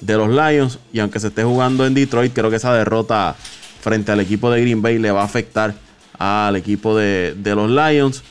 de 0.00 0.16
los 0.16 0.28
Lions. 0.28 0.78
Y 0.92 1.00
aunque 1.00 1.20
se 1.20 1.28
esté 1.28 1.44
jugando 1.44 1.86
en 1.86 1.94
Detroit, 1.94 2.32
creo 2.32 2.50
que 2.50 2.56
esa 2.56 2.72
derrota 2.72 3.36
frente 3.80 4.12
al 4.12 4.20
equipo 4.20 4.50
de 4.50 4.60
Green 4.62 4.80
Bay 4.80 4.98
le 4.98 5.10
va 5.10 5.22
a 5.22 5.24
afectar 5.24 5.74
al 6.18 6.56
equipo 6.56 6.96
de, 6.96 7.34
de 7.36 7.54
los 7.54 7.70
Lions. 7.70 8.22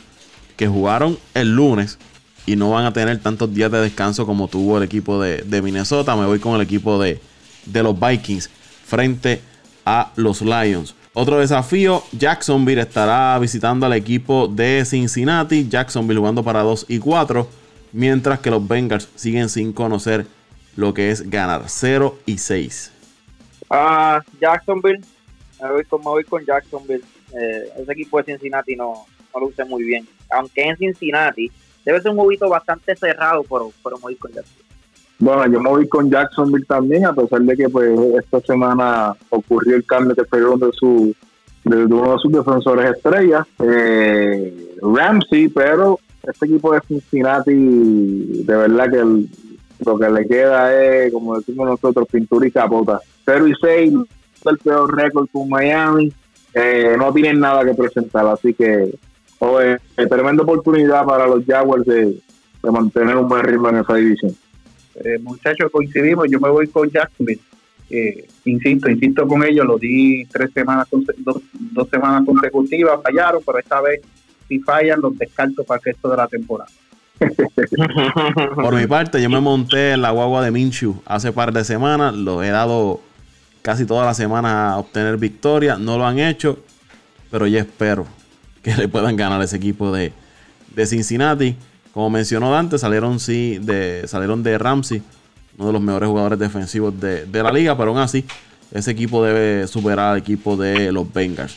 Que 0.55 0.67
jugaron 0.67 1.17
el 1.33 1.55
lunes 1.55 1.97
y 2.45 2.55
no 2.55 2.71
van 2.71 2.85
a 2.85 2.91
tener 2.91 3.19
tantos 3.19 3.53
días 3.53 3.71
de 3.71 3.79
descanso 3.79 4.25
como 4.25 4.47
tuvo 4.47 4.77
el 4.77 4.83
equipo 4.83 5.21
de, 5.21 5.37
de 5.37 5.61
Minnesota. 5.61 6.15
Me 6.15 6.25
voy 6.25 6.39
con 6.39 6.55
el 6.55 6.61
equipo 6.61 7.01
de, 7.01 7.21
de 7.65 7.83
los 7.83 7.97
Vikings 7.97 8.49
frente 8.85 9.41
a 9.85 10.11
los 10.15 10.41
Lions. 10.41 10.95
Otro 11.13 11.39
desafío, 11.39 12.03
Jacksonville 12.11 12.81
estará 12.81 13.37
visitando 13.39 13.85
al 13.85 13.93
equipo 13.93 14.47
de 14.47 14.83
Cincinnati. 14.85 15.67
Jacksonville 15.69 16.19
jugando 16.19 16.43
para 16.43 16.61
2 16.61 16.85
y 16.87 16.99
4. 16.99 17.58
Mientras 17.91 18.39
que 18.39 18.51
los 18.51 18.67
Bengals 18.67 19.09
siguen 19.15 19.49
sin 19.49 19.73
conocer 19.73 20.25
lo 20.75 20.93
que 20.93 21.11
es 21.11 21.29
ganar 21.29 21.63
0 21.67 22.19
y 22.25 22.37
6. 22.37 22.91
Ah, 23.69 24.21
Jacksonville. 24.39 25.01
Me 25.61 25.71
voy 25.71 25.83
con, 25.85 25.99
me 25.99 26.07
voy 26.07 26.23
con 26.23 26.45
Jacksonville. 26.45 27.03
Eh, 27.39 27.69
ese 27.77 27.91
equipo 27.91 28.17
de 28.17 28.25
Cincinnati 28.25 28.75
no, 28.75 29.05
no 29.33 29.39
luce 29.39 29.65
muy 29.65 29.83
bien. 29.83 30.07
Aunque 30.31 30.61
en 30.61 30.77
Cincinnati 30.77 31.51
debe 31.83 32.01
ser 32.01 32.11
un 32.11 32.17
juguito 32.17 32.47
bastante 32.49 32.95
cerrado, 32.95 33.43
pero, 33.43 33.71
pero 33.83 33.97
me 33.97 34.03
voy 34.03 34.15
con 34.15 34.31
Jacksonville. 34.31 34.69
Bueno, 35.19 35.45
yo 35.51 35.59
me 35.59 35.69
voy 35.69 35.87
con 35.89 36.09
Jacksonville 36.09 36.65
también, 36.65 37.05
a 37.05 37.13
pesar 37.13 37.41
de 37.41 37.57
que 37.57 37.67
pues 37.67 37.91
esta 38.23 38.39
semana 38.39 39.13
ocurrió 39.29 39.75
el 39.75 39.85
cambio 39.85 40.15
que 40.15 40.23
fue 40.23 40.39
de 40.39 40.71
su 40.71 41.13
de 41.65 41.85
uno 41.85 42.13
de 42.13 42.19
sus 42.19 42.31
defensores 42.31 42.95
estrellas, 42.95 43.45
eh, 43.61 44.77
Ramsey, 44.81 45.49
pero 45.49 45.99
este 46.29 46.45
equipo 46.45 46.73
de 46.73 46.81
Cincinnati, 46.81 47.53
de 48.43 48.55
verdad 48.55 48.89
que 48.89 49.85
lo 49.85 49.97
que 49.97 50.09
le 50.09 50.27
queda 50.27 50.73
es, 50.73 51.11
como 51.13 51.37
decimos 51.37 51.67
nosotros, 51.67 52.07
pintura 52.11 52.47
y 52.47 52.51
capota. 52.51 52.99
0 53.25 53.47
y 53.47 53.53
6, 53.59 53.93
el 54.45 54.57
peor 54.57 54.95
récord 54.95 55.27
con 55.31 55.49
Miami, 55.49 56.11
eh, 56.53 56.95
no 56.97 57.13
tienen 57.13 57.39
nada 57.39 57.63
que 57.63 57.73
presentar, 57.73 58.25
así 58.27 58.53
que 58.53 58.93
oye, 59.39 59.77
tremenda 59.95 60.43
oportunidad 60.43 61.05
para 61.05 61.27
los 61.27 61.45
Jaguars 61.45 61.85
de, 61.85 62.19
mantener 62.63 63.15
un 63.15 63.27
buen 63.27 63.43
ritmo 63.43 63.69
en 63.69 63.77
esa 63.77 63.95
división. 63.95 64.35
Eh, 64.95 65.17
muchachos, 65.19 65.71
coincidimos, 65.71 66.29
yo 66.29 66.39
me 66.39 66.49
voy 66.49 66.67
con 66.67 66.89
Jacksonville. 66.89 67.39
Eh, 67.89 68.27
insisto, 68.45 68.89
insisto 68.89 69.27
con 69.27 69.43
ellos, 69.43 69.65
lo 69.65 69.77
di 69.77 70.25
tres 70.25 70.51
semanas, 70.53 70.87
dos, 71.19 71.41
dos 71.53 71.89
semanas 71.89 72.23
consecutivas, 72.25 72.99
fallaron, 73.01 73.41
pero 73.45 73.59
esta 73.59 73.81
vez 73.81 74.01
si 74.49 74.59
fallan 74.59 74.99
los 74.99 75.17
descarto 75.17 75.63
para 75.63 75.77
el 75.77 75.93
resto 75.93 76.09
de 76.09 76.17
la 76.17 76.27
temporada. 76.27 76.69
Por 78.55 78.75
mi 78.75 78.87
parte, 78.87 79.21
yo 79.21 79.29
me 79.29 79.39
monté 79.39 79.91
en 79.93 80.01
la 80.01 80.11
guagua 80.11 80.43
de 80.43 80.51
Minshew 80.51 81.01
hace 81.05 81.31
par 81.31 81.53
de 81.53 81.63
semanas. 81.63 82.15
Lo 82.15 82.43
he 82.43 82.49
dado 82.49 83.01
casi 83.61 83.85
toda 83.85 84.05
la 84.05 84.13
semana 84.13 84.73
a 84.73 84.77
obtener 84.77 85.17
victoria. 85.17 85.77
No 85.77 85.97
lo 85.97 86.05
han 86.05 86.19
hecho, 86.19 86.59
pero 87.29 87.45
yo 87.45 87.59
espero 87.59 88.05
que 88.63 88.75
le 88.75 88.87
puedan 88.87 89.15
ganar 89.15 89.39
a 89.39 89.43
ese 89.43 89.57
equipo 89.57 89.91
de, 89.91 90.11
de 90.73 90.85
Cincinnati. 90.85 91.55
Como 91.93 92.09
mencionó 92.09 92.51
Dante, 92.51 92.77
salieron, 92.77 93.19
sí, 93.19 93.59
de, 93.61 94.03
salieron 94.07 94.41
de 94.41 94.57
Ramsey, 94.57 95.01
uno 95.57 95.67
de 95.67 95.73
los 95.73 95.81
mejores 95.81 96.07
jugadores 96.07 96.39
defensivos 96.39 96.99
de, 96.99 97.25
de 97.25 97.43
la 97.43 97.51
liga, 97.51 97.77
pero 97.77 97.89
aún 97.89 97.99
así, 97.99 98.25
ese 98.71 98.91
equipo 98.91 99.23
debe 99.23 99.67
superar 99.67 100.13
al 100.13 100.17
equipo 100.17 100.55
de 100.55 100.91
los 100.91 101.11
Bengals. 101.11 101.55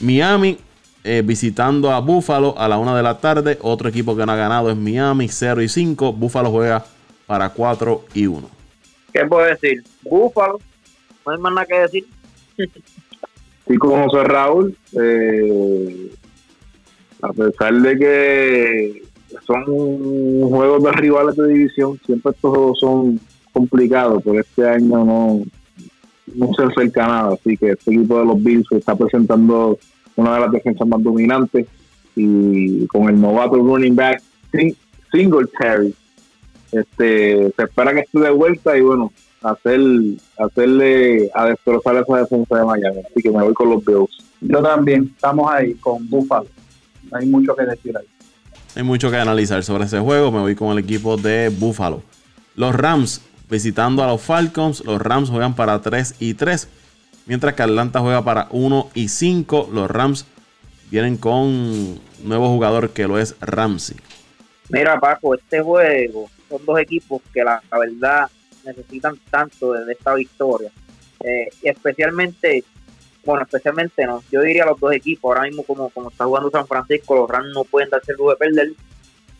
Miami 0.00 0.58
eh, 1.04 1.22
visitando 1.24 1.90
a 1.90 2.00
Buffalo 2.00 2.54
a 2.56 2.66
la 2.66 2.78
1 2.78 2.96
de 2.96 3.02
la 3.02 3.18
tarde. 3.18 3.58
Otro 3.60 3.88
equipo 3.88 4.16
que 4.16 4.24
no 4.24 4.32
ha 4.32 4.36
ganado 4.36 4.70
es 4.70 4.76
Miami, 4.76 5.28
0 5.28 5.62
y 5.62 5.68
5. 5.68 6.14
Buffalo 6.14 6.50
juega 6.50 6.84
para 7.26 7.50
4 7.50 8.04
y 8.14 8.26
1. 8.26 8.48
¿Qué 9.12 9.24
puedo 9.26 9.46
decir? 9.46 9.84
Búfalo. 10.02 10.58
No 11.26 11.32
hay 11.32 11.38
más 11.38 11.52
nada 11.52 11.66
que 11.66 11.78
decir. 11.78 12.06
Sí, 13.66 13.78
como 13.78 14.04
José 14.04 14.24
Raúl, 14.24 14.76
eh, 14.92 16.10
a 17.22 17.32
pesar 17.32 17.72
de 17.72 17.96
que 17.96 19.02
son 19.46 19.64
juegos 20.50 20.82
de 20.82 20.92
rivales 20.92 21.34
de 21.34 21.48
división, 21.48 21.98
siempre 22.04 22.32
estos 22.32 22.50
juegos 22.50 22.78
son 22.78 23.18
complicados, 23.54 24.22
pero 24.22 24.40
este 24.40 24.68
año 24.68 25.02
no, 25.02 25.42
no 26.34 26.50
se 26.54 26.62
acerca 26.62 27.06
nada, 27.06 27.32
así 27.32 27.56
que 27.56 27.70
este 27.70 27.94
equipo 27.94 28.18
de 28.18 28.26
los 28.26 28.42
Bills 28.42 28.66
se 28.68 28.76
está 28.76 28.94
presentando 28.94 29.78
una 30.16 30.34
de 30.34 30.40
las 30.40 30.52
defensas 30.52 30.86
más 30.86 31.02
dominantes 31.02 31.66
y 32.16 32.86
con 32.86 33.08
el 33.08 33.20
novato 33.20 33.56
running 33.56 33.96
back 33.96 34.22
Sing- 34.52 34.76
Singletary, 35.12 35.94
este, 36.72 37.52
se 37.56 37.62
espera 37.62 37.92
que 37.92 38.00
esté 38.00 38.20
de 38.20 38.30
vuelta 38.30 38.76
y 38.76 38.80
bueno, 38.80 39.12
hacer 39.42 39.80
hacerle 40.38 41.30
a 41.34 41.46
destrozar 41.46 41.96
esa 41.96 42.18
defensa 42.18 42.58
de 42.58 42.64
Miami. 42.64 43.00
Así 43.10 43.22
que 43.22 43.30
me 43.30 43.42
voy 43.42 43.54
con 43.54 43.70
los 43.70 43.84
Bills. 43.84 44.10
Yo 44.40 44.62
también, 44.62 45.10
estamos 45.14 45.50
ahí 45.52 45.74
con 45.74 46.08
Buffalo. 46.08 46.46
No 47.10 47.18
hay 47.18 47.26
mucho 47.26 47.54
que 47.54 47.64
decir 47.64 47.96
ahí. 47.96 48.06
Hay 48.76 48.82
mucho 48.82 49.10
que 49.10 49.16
analizar 49.16 49.62
sobre 49.62 49.84
ese 49.84 50.00
juego. 50.00 50.32
Me 50.32 50.40
voy 50.40 50.54
con 50.56 50.72
el 50.72 50.78
equipo 50.78 51.16
de 51.16 51.48
Buffalo. 51.48 52.02
Los 52.56 52.74
Rams 52.74 53.20
visitando 53.48 54.02
a 54.02 54.08
los 54.08 54.20
Falcons. 54.20 54.84
Los 54.84 55.00
Rams 55.00 55.30
juegan 55.30 55.54
para 55.54 55.80
3 55.80 56.16
y 56.18 56.34
3. 56.34 56.68
Mientras 57.26 57.54
que 57.54 57.62
Atlanta 57.62 58.00
juega 58.00 58.22
para 58.22 58.48
1 58.50 58.90
y 58.94 59.08
5. 59.08 59.70
Los 59.72 59.90
Rams 59.90 60.26
vienen 60.90 61.16
con 61.16 61.34
un 61.34 62.00
nuevo 62.22 62.48
jugador 62.48 62.90
que 62.90 63.08
lo 63.08 63.18
es 63.18 63.34
Ramsey. 63.40 63.96
Mira, 64.68 64.98
Paco, 65.00 65.34
este 65.34 65.60
juego 65.60 66.30
son 66.48 66.64
dos 66.64 66.78
equipos 66.78 67.22
que 67.32 67.42
la, 67.42 67.62
verdad 67.70 68.28
necesitan 68.64 69.18
tanto 69.30 69.72
de, 69.72 69.92
esta 69.92 70.14
victoria. 70.14 70.70
Eh, 71.20 71.48
y 71.62 71.68
especialmente, 71.68 72.62
bueno, 73.24 73.42
especialmente 73.42 74.04
no, 74.06 74.22
yo 74.30 74.42
diría 74.42 74.66
los 74.66 74.78
dos 74.78 74.92
equipos, 74.92 75.30
ahora 75.30 75.48
mismo 75.48 75.62
como, 75.62 75.88
como 75.90 76.10
está 76.10 76.24
jugando 76.26 76.50
San 76.50 76.66
Francisco, 76.66 77.14
los 77.16 77.30
Rams 77.30 77.52
no 77.54 77.64
pueden 77.64 77.88
darse 77.88 78.12
el 78.12 78.18
lujo 78.18 78.30
de 78.30 78.36
perder. 78.36 78.72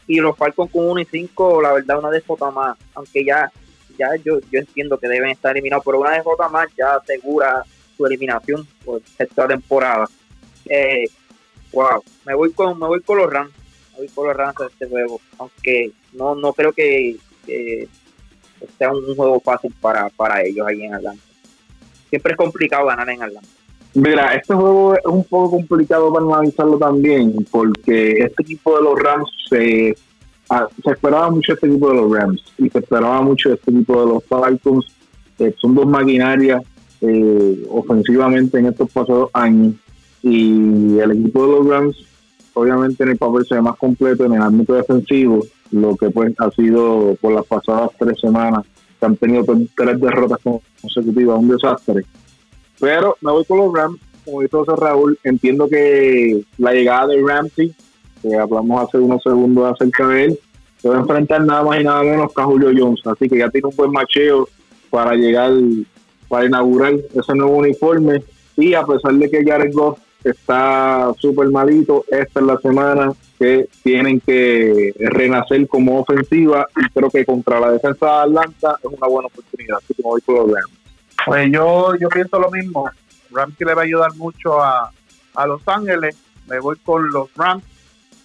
Y 0.07 0.17
los 0.21 0.37
Falcons 0.37 0.71
con 0.71 0.89
1 0.89 1.01
y 1.01 1.05
5, 1.05 1.63
la 1.63 1.73
verdad, 1.73 1.99
una 1.99 2.11
desfota 2.11 2.51
más, 2.51 2.77
aunque 2.95 3.25
ya, 3.25 3.51
ya 3.99 4.09
yo, 4.23 4.39
yo 4.51 4.59
entiendo 4.59 4.99
que 4.99 5.09
deben 5.09 5.31
estar 5.31 5.53
eliminados, 5.53 5.85
pero 5.85 6.01
una 6.01 6.13
desfota 6.13 6.49
más 6.49 6.69
ya 6.77 6.97
asegura 6.97 7.65
su 7.97 8.07
eliminación 8.07 8.67
por 8.85 9.03
esta 9.19 9.47
temporada. 9.49 10.07
Eh, 10.67 11.05
wow, 11.73 12.03
me 12.27 12.35
voy 12.35 12.53
con, 12.53 12.79
me 12.79 12.87
voy 12.87 13.01
con 13.01 13.19
los 13.19 13.31
Rams 13.31 13.53
me 13.95 14.01
voy 14.01 14.09
con 14.09 14.27
los 14.27 14.37
Rams 14.37 14.61
en 14.61 14.67
este 14.67 14.87
juego, 14.87 15.21
aunque 15.39 15.93
no, 16.13 16.35
no 16.35 16.53
creo 16.53 16.73
que, 16.73 17.17
sea 18.79 18.93
un 18.93 19.15
juego 19.15 19.41
fácil 19.41 19.73
para, 19.81 20.09
para 20.11 20.43
ellos 20.43 20.67
ahí 20.67 20.83
en 20.83 20.95
Atlanta. 20.95 21.23
Siempre 22.09 22.33
es 22.33 22.39
complicado 22.39 22.87
ganar 22.87 23.09
en 23.11 23.23
Atlanta. 23.23 23.49
Mira, 23.95 24.35
este 24.35 24.55
juego 24.55 24.95
es 24.95 25.05
un 25.05 25.25
poco 25.25 25.53
complicado 25.53 26.13
para 26.13 26.25
analizarlo 26.25 26.79
también, 26.79 27.33
porque 27.51 28.13
este 28.13 28.43
equipo 28.43 28.77
de 28.77 28.83
los 28.83 28.99
Rams 28.99 29.31
se, 29.49 29.95
ah, 30.51 30.67
se 30.83 30.91
esperaba 30.91 31.31
mucho 31.31 31.53
este 31.53 31.67
equipo 31.69 31.91
de 31.91 31.97
los 31.97 32.11
Rams 32.11 32.43
y 32.59 32.69
se 32.71 32.79
esperaba 32.79 33.23
mucho 33.23 33.53
este 33.53 33.71
equipo 33.71 34.01
de 34.01 34.13
los 34.15 34.25
Falcons. 34.25 34.87
Eh, 35.39 35.55
son 35.61 35.75
dos 35.75 35.87
maquinarias 35.87 36.63
eh, 37.01 37.67
ofensivamente 37.71 38.59
en 38.59 38.67
estos 38.67 38.91
pasados 38.91 39.31
años 39.33 39.75
y 40.23 40.99
el 40.99 41.11
equipo 41.13 41.47
de 41.47 41.53
los 41.53 41.67
Rams 41.67 41.97
obviamente 42.55 43.03
en 43.03 43.11
el 43.11 43.19
papel 43.19 43.45
se 43.47 43.57
ve 43.57 43.63
más 43.63 43.77
completo 43.77 44.25
en 44.25 44.35
el 44.35 44.43
ámbito 44.43 44.75
defensivo, 44.75 45.45
lo 45.73 45.97
que 45.97 46.09
pues 46.11 46.33
ha 46.39 46.51
sido 46.53 47.17
por 47.21 47.33
las 47.33 47.45
pasadas 47.45 47.91
tres 47.99 48.19
semanas 48.21 48.65
que 48.99 49.07
han 49.07 49.17
tenido 49.17 49.45
tres- 49.45 50.01
derrotas 50.01 50.39
consecutivas, 50.81 51.39
un 51.39 51.49
desastre. 51.49 52.03
Pero 52.81 53.17
me 53.21 53.33
voy 53.33 53.45
con 53.45 53.59
los 53.59 53.73
Rams, 53.75 54.01
como 54.25 54.41
dice 54.41 54.57
José 54.57 54.73
Raúl, 54.77 55.19
entiendo 55.25 55.69
que 55.69 56.43
la 56.59 56.73
llegada 56.73 57.09
de 57.09 57.23
Ramsey, 57.27 57.75
que 58.23 58.37
hablamos 58.37 58.85
hace 58.85 58.99
unos 58.99 59.23
segundos 59.23 59.73
acerca 59.73 60.09
de 60.09 60.25
él, 60.25 60.39
se 60.79 60.89
va 60.89 60.97
a 60.97 61.01
enfrentar 61.01 61.45
nada 61.45 61.65
más 61.65 61.81
y 61.81 61.85
nada 61.85 62.03
menos 62.03 62.33
que 62.33 62.41
a 62.41 62.45
Julio 62.45 62.71
Jones, 62.77 63.01
así 63.05 63.29
que 63.29 63.39
ya 63.39 63.51
tiene 63.51 63.69
un 63.69 63.77
buen 63.77 63.91
macheo 63.91 64.49
para 64.91 65.15
llegar, 65.15 65.53
para 66.35 66.47
inaugurar 66.47 66.95
ese 66.95 67.33
nuevo 67.33 67.59
uniforme, 67.59 68.25
y 68.57 68.75
a 68.75 68.85
pesar 68.85 69.13
de 69.13 69.31
que 69.31 69.45
Jared 69.45 69.73
Goff 69.73 70.01
está 70.25 71.13
súper 71.17 71.49
malito, 71.49 72.05
esta 72.11 72.41
es 72.41 72.47
la 72.47 72.59
semana 72.59 73.13
que 73.39 73.69
tienen 73.85 74.19
que 74.19 74.93
renacer 74.99 75.69
como 75.69 76.01
ofensiva, 76.01 76.67
y 76.75 76.89
creo 76.93 77.09
que 77.09 77.25
contra 77.25 77.61
la 77.61 77.71
defensa 77.71 78.05
de 78.07 78.23
Atlanta 78.23 78.77
es 78.83 78.99
una 78.99 79.07
buena 79.07 79.29
oportunidad, 79.29 79.77
así 79.77 79.95
que 79.95 80.03
con 80.03 80.21
los 80.27 80.51
Rams. 80.51 80.73
Pues 81.25 81.53
yo, 81.53 81.95
yo 82.01 82.09
pienso 82.09 82.41
lo 82.41 82.51
mismo. 82.51 82.91
Ramsey 83.31 83.65
le 83.65 83.75
va 83.75 83.83
a 83.83 83.85
ayudar 83.85 84.13
mucho 84.17 84.61
a, 84.61 84.91
a 85.37 85.47
Los 85.47 85.63
Ángeles. 85.69 86.17
Me 86.49 86.59
voy 86.59 86.77
con 86.85 87.09
los 87.13 87.33
Rams, 87.37 87.63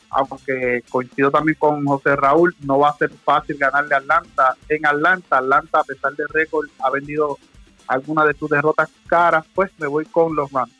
aunque 0.09 0.81
coincido 0.89 1.29
también 1.29 1.57
con 1.59 1.85
José 1.85 2.15
Raúl. 2.15 2.55
No 2.61 2.79
va 2.79 2.89
a 2.89 2.97
ser 2.97 3.11
fácil 3.23 3.55
ganarle 3.59 3.93
a 3.93 3.99
Atlanta. 3.99 4.55
En 4.67 4.83
Atlanta, 4.83 5.37
Atlanta, 5.37 5.79
a 5.81 5.83
pesar 5.83 6.15
del 6.15 6.27
récord, 6.29 6.65
ha 6.79 6.89
vendido 6.89 7.37
algunas 7.89 8.27
de 8.27 8.33
sus 8.35 8.49
derrotas 8.49 8.89
caras. 9.07 9.45
Pues 9.53 9.71
me 9.77 9.87
voy 9.87 10.05
con 10.05 10.35
los 10.35 10.51
Rams. 10.51 10.71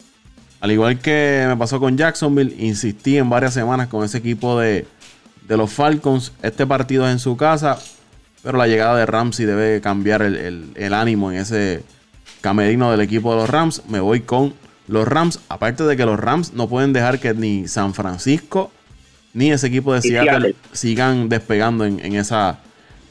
Al 0.62 0.72
igual 0.72 1.00
que 1.00 1.46
me 1.48 1.56
pasó 1.58 1.80
con 1.80 1.98
Jacksonville, 1.98 2.56
insistí 2.60 3.18
en 3.18 3.30
varias 3.30 3.54
semanas 3.54 3.88
con 3.88 4.04
ese 4.04 4.18
equipo 4.18 4.60
de, 4.60 4.86
de 5.48 5.58
los 5.58 5.72
Falcons. 5.72 6.34
Este 6.42 6.66
partido 6.68 7.06
es 7.08 7.12
en 7.14 7.20
su 7.20 7.38
casa, 7.38 7.80
pero 8.44 8.58
la 8.58 8.68
llegada 8.68 8.98
de 8.98 9.06
Ramsey 9.06 9.46
debe 9.46 9.80
cambiar 9.82 10.22
el, 10.22 10.36
el- 10.36 10.72
el 10.76 10.94
ánimo 10.94 11.32
en 11.32 11.38
ese 11.40 11.84
camerino 12.42 12.92
del 12.92 13.02
equipo 13.02 13.32
de 13.34 13.42
los 13.42 13.50
Rams. 13.50 13.84
Me 13.88 14.00
voy 14.02 14.20
con 14.22 14.54
los 14.88 15.08
Rams. 15.08 15.40
Aparte 15.50 15.84
de 15.86 15.96
que 15.96 16.06
los 16.06 16.20
Rams 16.20 16.54
no 16.54 16.68
pueden 16.68 16.92
dejar 16.94 17.20
que 17.20 17.34
ni 17.34 17.68
San 17.68 17.94
Francisco 17.94 18.72
ni 19.34 19.52
ese 19.52 19.68
equipo 19.68 19.94
de 19.94 20.02
Seattle. 20.02 20.56
sigan 20.74 21.30
despegando 21.30 21.86
en, 21.86 22.00
en 22.04 22.16
esa, 22.16 22.60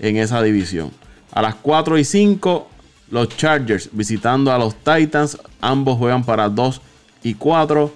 en 0.00 0.16
esa 0.16 0.42
división. 0.42 0.90
A 1.32 1.40
las 1.42 1.54
4 1.54 1.96
y 1.96 2.04
5, 2.04 2.67
los 3.10 3.28
Chargers 3.36 3.88
visitando 3.92 4.52
a 4.52 4.58
los 4.58 4.74
Titans. 4.76 5.38
Ambos 5.60 5.98
juegan 5.98 6.24
para 6.24 6.48
2 6.48 6.80
y 7.22 7.34
4. 7.34 7.90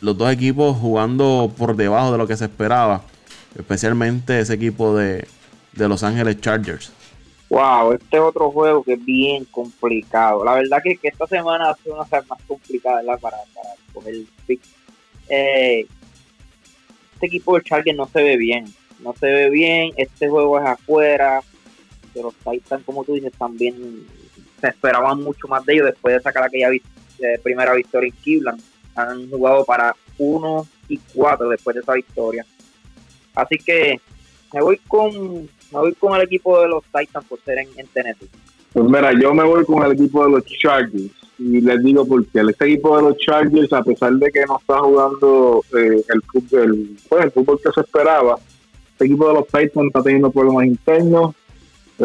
Los 0.00 0.18
dos 0.18 0.32
equipos 0.32 0.76
jugando 0.76 1.52
por 1.56 1.76
debajo 1.76 2.12
de 2.12 2.18
lo 2.18 2.26
que 2.26 2.36
se 2.36 2.44
esperaba. 2.44 3.02
Especialmente 3.56 4.40
ese 4.40 4.54
equipo 4.54 4.96
de, 4.96 5.26
de 5.72 5.88
Los 5.88 6.02
Ángeles 6.02 6.40
Chargers. 6.40 6.92
Wow, 7.48 7.92
este 7.92 8.16
es 8.16 8.22
otro 8.22 8.50
juego 8.50 8.82
que 8.82 8.94
es 8.94 9.04
bien 9.04 9.44
complicado. 9.44 10.44
La 10.44 10.54
verdad 10.54 10.80
que, 10.82 10.96
que 10.96 11.08
esta 11.08 11.26
semana 11.26 11.70
ha 11.70 11.74
sido 11.76 11.94
una 11.94 12.06
semana 12.06 12.26
más 12.30 12.42
complicada 12.48 13.02
para, 13.18 13.36
para 13.54 13.68
coger 13.92 14.14
el 14.14 14.28
pick. 14.46 14.60
Eh, 15.28 15.86
este 17.14 17.26
equipo 17.26 17.56
de 17.56 17.62
Chargers 17.62 17.96
no 17.96 18.08
se 18.08 18.22
ve 18.22 18.36
bien. 18.36 18.64
No 19.00 19.14
se 19.20 19.26
ve 19.26 19.50
bien. 19.50 19.92
Este 19.96 20.28
juego 20.28 20.58
es 20.58 20.66
afuera. 20.66 21.42
Pero 22.12 22.26
los 22.26 22.34
Titans, 22.54 22.84
como 22.84 23.04
tú 23.04 23.14
dices, 23.14 23.32
también 23.38 24.06
se 24.60 24.68
esperaban 24.68 25.22
mucho 25.22 25.48
más 25.48 25.64
de 25.64 25.74
ellos 25.74 25.86
después 25.86 26.14
de 26.14 26.22
sacar 26.22 26.44
aquella 26.44 26.70
eh, 26.70 27.38
primera 27.42 27.74
victoria 27.74 28.08
en 28.08 28.22
Cleveland. 28.22 28.62
Han 28.94 29.30
jugado 29.30 29.64
para 29.64 29.94
1 30.18 30.66
y 30.88 30.98
4 31.14 31.48
después 31.48 31.74
de 31.74 31.80
esa 31.80 31.94
victoria. 31.94 32.44
Así 33.34 33.56
que 33.56 34.00
me 34.52 34.60
voy 34.60 34.78
con 34.86 35.48
me 35.72 35.78
voy 35.78 35.94
con 35.94 36.14
el 36.14 36.22
equipo 36.22 36.60
de 36.60 36.68
los 36.68 36.84
Titans 36.84 37.26
por 37.26 37.40
ser 37.40 37.58
en, 37.58 37.68
en 37.76 37.86
Tennessee. 37.86 38.28
Pues 38.72 38.86
mira, 38.86 39.12
yo 39.18 39.32
me 39.32 39.44
voy 39.44 39.64
con 39.64 39.82
el 39.82 39.92
equipo 39.92 40.24
de 40.24 40.32
los 40.32 40.44
Chargers 40.44 41.10
y 41.38 41.60
les 41.60 41.82
digo 41.82 42.06
porque 42.06 42.40
este 42.40 42.66
equipo 42.66 42.96
de 42.96 43.02
los 43.02 43.16
Chargers, 43.18 43.72
a 43.72 43.82
pesar 43.82 44.12
de 44.12 44.30
que 44.30 44.44
no 44.46 44.58
está 44.58 44.78
jugando 44.78 45.64
eh, 45.76 46.02
el, 46.08 46.22
fútbol, 46.22 46.60
el, 46.62 46.96
pues, 47.08 47.24
el 47.24 47.30
fútbol 47.32 47.60
que 47.62 47.72
se 47.72 47.80
esperaba, 47.80 48.36
este 48.92 49.06
equipo 49.06 49.28
de 49.28 49.34
los 49.34 49.46
Titans 49.46 49.86
está 49.86 50.02
teniendo 50.02 50.30
problemas 50.30 50.66
internos. 50.66 51.34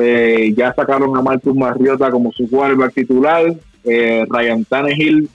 Eh, 0.01 0.54
ya 0.56 0.74
sacaron 0.74 1.16
a 1.18 1.22
Marcus 1.22 1.56
Mariota 1.56 2.10
como 2.12 2.32
su 2.32 2.50
quarterback 2.50 2.94
titular. 2.94 3.54
Eh, 3.84 4.25
Ryan 4.30 4.66
Tannehill, 4.66 5.30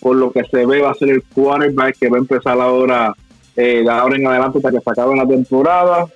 por 0.00 0.16
lo 0.16 0.32
que 0.32 0.44
se 0.44 0.66
ve, 0.66 0.80
va 0.80 0.90
a 0.90 0.94
ser 0.94 1.10
el 1.10 1.22
quarterback 1.22 1.96
que 1.98 2.08
va 2.08 2.16
a 2.16 2.20
empezar 2.20 2.60
ahora, 2.60 3.14
eh, 3.56 3.82
de 3.84 3.90
ahora 3.90 4.16
en 4.16 4.26
adelante 4.26 4.58
hasta 4.58 4.70
que 4.72 4.80
se 4.80 4.90
acabe 4.90 5.16
la 5.16 5.26
temporada 5.26 6.06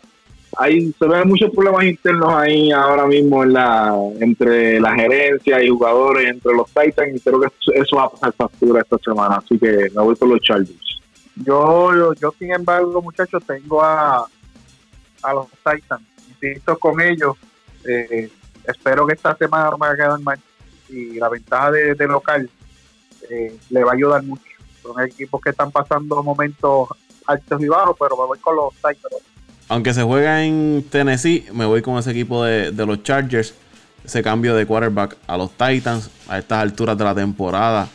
ahí 0.57 0.93
se 0.99 1.07
ven 1.07 1.29
muchos 1.29 1.51
problemas 1.51 1.85
internos 1.85 2.33
ahí 2.35 2.73
ahora 2.73 3.07
mismo 3.07 3.45
en 3.45 3.53
la 3.53 3.95
entre 4.19 4.81
la 4.81 4.93
gerencia 4.95 5.63
y 5.63 5.69
jugadores 5.69 6.27
entre 6.29 6.53
los 6.55 6.67
Titans 6.69 7.15
y 7.15 7.21
creo 7.21 7.39
que 7.41 7.49
eso- 7.75 7.97
va 7.97 8.05
a 8.05 8.11
pasar 8.11 8.33
factura 8.33 8.81
esta 8.81 8.97
semana 8.99 9.37
así 9.37 9.57
que 9.59 9.89
me 9.95 10.03
voy 10.03 10.17
con 10.17 10.31
los 10.31 10.41
Chargers 10.41 11.01
Yo, 11.37 11.95
yo, 11.95 12.15
yo, 12.15 12.35
sin 12.39 12.51
embargo, 12.53 13.01
muchachos, 13.03 13.41
tengo 13.47 13.83
a, 13.85 14.27
a 15.23 15.33
los 15.35 15.47
Titans. 15.65 16.03
Insisto 16.29 16.77
con 16.79 17.01
ellos. 17.01 17.37
Eh, 17.85 18.31
espero 18.65 19.07
que 19.07 19.15
esta 19.15 19.37
semana 19.37 19.71
no 19.71 19.79
me 19.79 19.87
haga 19.87 19.97
quedar 19.97 20.21
mal. 20.21 20.39
Y 20.89 21.19
la 21.19 21.29
ventaja 21.29 21.71
de, 21.71 22.07
local 22.07 22.49
eh, 23.31 23.57
le 23.71 23.85
va 23.85 23.93
a 23.93 23.95
ayudar 23.95 24.23
mucho. 24.23 24.43
Son 24.83 25.01
equipos 25.03 25.41
que 25.41 25.51
están 25.51 25.71
pasando 25.71 26.23
momentos 26.23 26.89
altos 27.27 27.63
y 27.63 27.69
bajos, 27.69 27.97
pero 27.99 28.17
me 28.17 28.27
voy 28.27 28.39
con 28.39 28.57
los 28.57 28.75
Titans. 28.75 29.23
Aunque 29.69 29.93
se 29.93 30.03
juega 30.03 30.43
en 30.45 30.85
Tennessee, 30.91 31.47
me 31.53 31.67
voy 31.67 31.83
con 31.83 31.99
ese 31.99 32.11
equipo 32.11 32.43
de, 32.45 32.73
de 32.73 32.87
los 32.87 33.03
Chargers. 33.03 33.55
Ese 34.05 34.23
cambio 34.23 34.55
de 34.55 34.65
quarterback 34.65 35.17
a 35.27 35.37
los 35.37 35.51
Titans 35.51 36.11
a 36.29 36.39
estas 36.39 36.63
alturas 36.63 36.97
de 36.97 37.05
la 37.05 37.15
temporada 37.15 37.89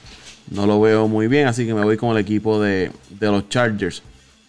no 0.51 0.67
lo 0.67 0.79
veo 0.79 1.07
muy 1.07 1.27
bien, 1.27 1.47
así 1.47 1.65
que 1.65 1.73
me 1.73 1.83
voy 1.83 1.97
con 1.97 2.11
el 2.11 2.17
equipo 2.17 2.61
de, 2.61 2.91
de 3.09 3.27
los 3.27 3.49
Chargers. 3.49 4.03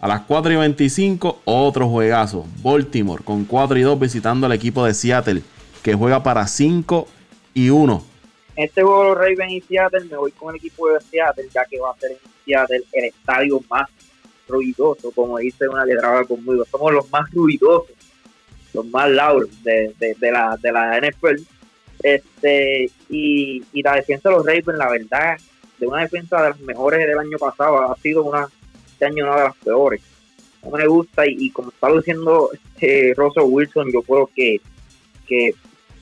A 0.05 0.07
las 0.07 0.21
4 0.27 0.53
y 0.53 0.57
25, 0.57 1.41
otro 1.47 1.89
juegazo. 1.89 2.45
Baltimore 2.63 3.25
con 3.25 3.47
4 3.47 3.79
y 3.79 3.81
2 3.81 3.99
visitando 3.99 4.45
al 4.45 4.53
equipo 4.53 4.85
de 4.85 4.93
Seattle, 4.93 5.41
que 5.83 5.95
juega 5.95 6.23
para 6.23 6.47
5 6.47 7.09
y 7.55 7.71
1. 7.71 8.05
En 8.57 8.65
este 8.65 8.83
juego 8.83 9.01
de 9.01 9.09
los 9.09 9.17
Ravens 9.17 9.53
y 9.55 9.61
Seattle 9.63 10.05
me 10.05 10.19
voy 10.19 10.31
con 10.33 10.51
el 10.51 10.57
equipo 10.57 10.91
de 10.91 11.01
Seattle, 11.01 11.49
ya 11.51 11.65
que 11.65 11.81
va 11.81 11.93
a 11.93 11.97
ser 11.97 12.11
en 12.11 12.19
Seattle 12.45 12.83
el 12.93 13.05
estadio 13.07 13.63
más 13.71 13.89
ruidoso, 14.47 15.11
como 15.11 15.39
dice 15.39 15.67
una 15.69 15.87
que 15.87 15.97
trabaja 15.97 16.27
conmigo. 16.27 16.67
Somos 16.71 16.93
los 16.93 17.11
más 17.11 17.31
ruidosos, 17.31 17.97
los 18.75 18.85
más 18.85 19.09
de, 19.63 19.95
de, 19.99 20.15
de 20.21 20.31
la, 20.31 20.59
de 20.61 20.71
la 20.71 21.01
NFL. 21.01 21.41
Este, 22.03 22.91
y, 23.09 23.65
y 23.73 23.83
la 23.83 23.95
defensa 23.95 24.29
de 24.29 24.35
los 24.35 24.45
Ravens, 24.45 24.77
la 24.77 24.91
verdad, 24.91 25.39
de 25.79 25.87
una 25.87 26.03
defensa 26.03 26.43
de 26.43 26.51
las 26.51 26.61
mejores 26.61 27.07
del 27.07 27.19
año 27.19 27.39
pasado, 27.39 27.91
ha 27.91 27.97
sido 27.97 28.23
una, 28.23 28.51
este 28.95 29.07
año 29.07 29.25
una 29.25 29.37
de 29.37 29.45
las 29.45 29.57
peores. 29.57 30.01
No 30.63 30.71
me 30.71 30.87
gusta, 30.87 31.25
y, 31.27 31.51
como 31.51 31.69
está 31.69 31.93
diciendo 31.93 32.49
este 32.53 33.13
Russell 33.17 33.45
Wilson, 33.47 33.93
yo 33.93 34.01
creo 34.03 34.31
que, 34.35 34.61
que 35.27 35.55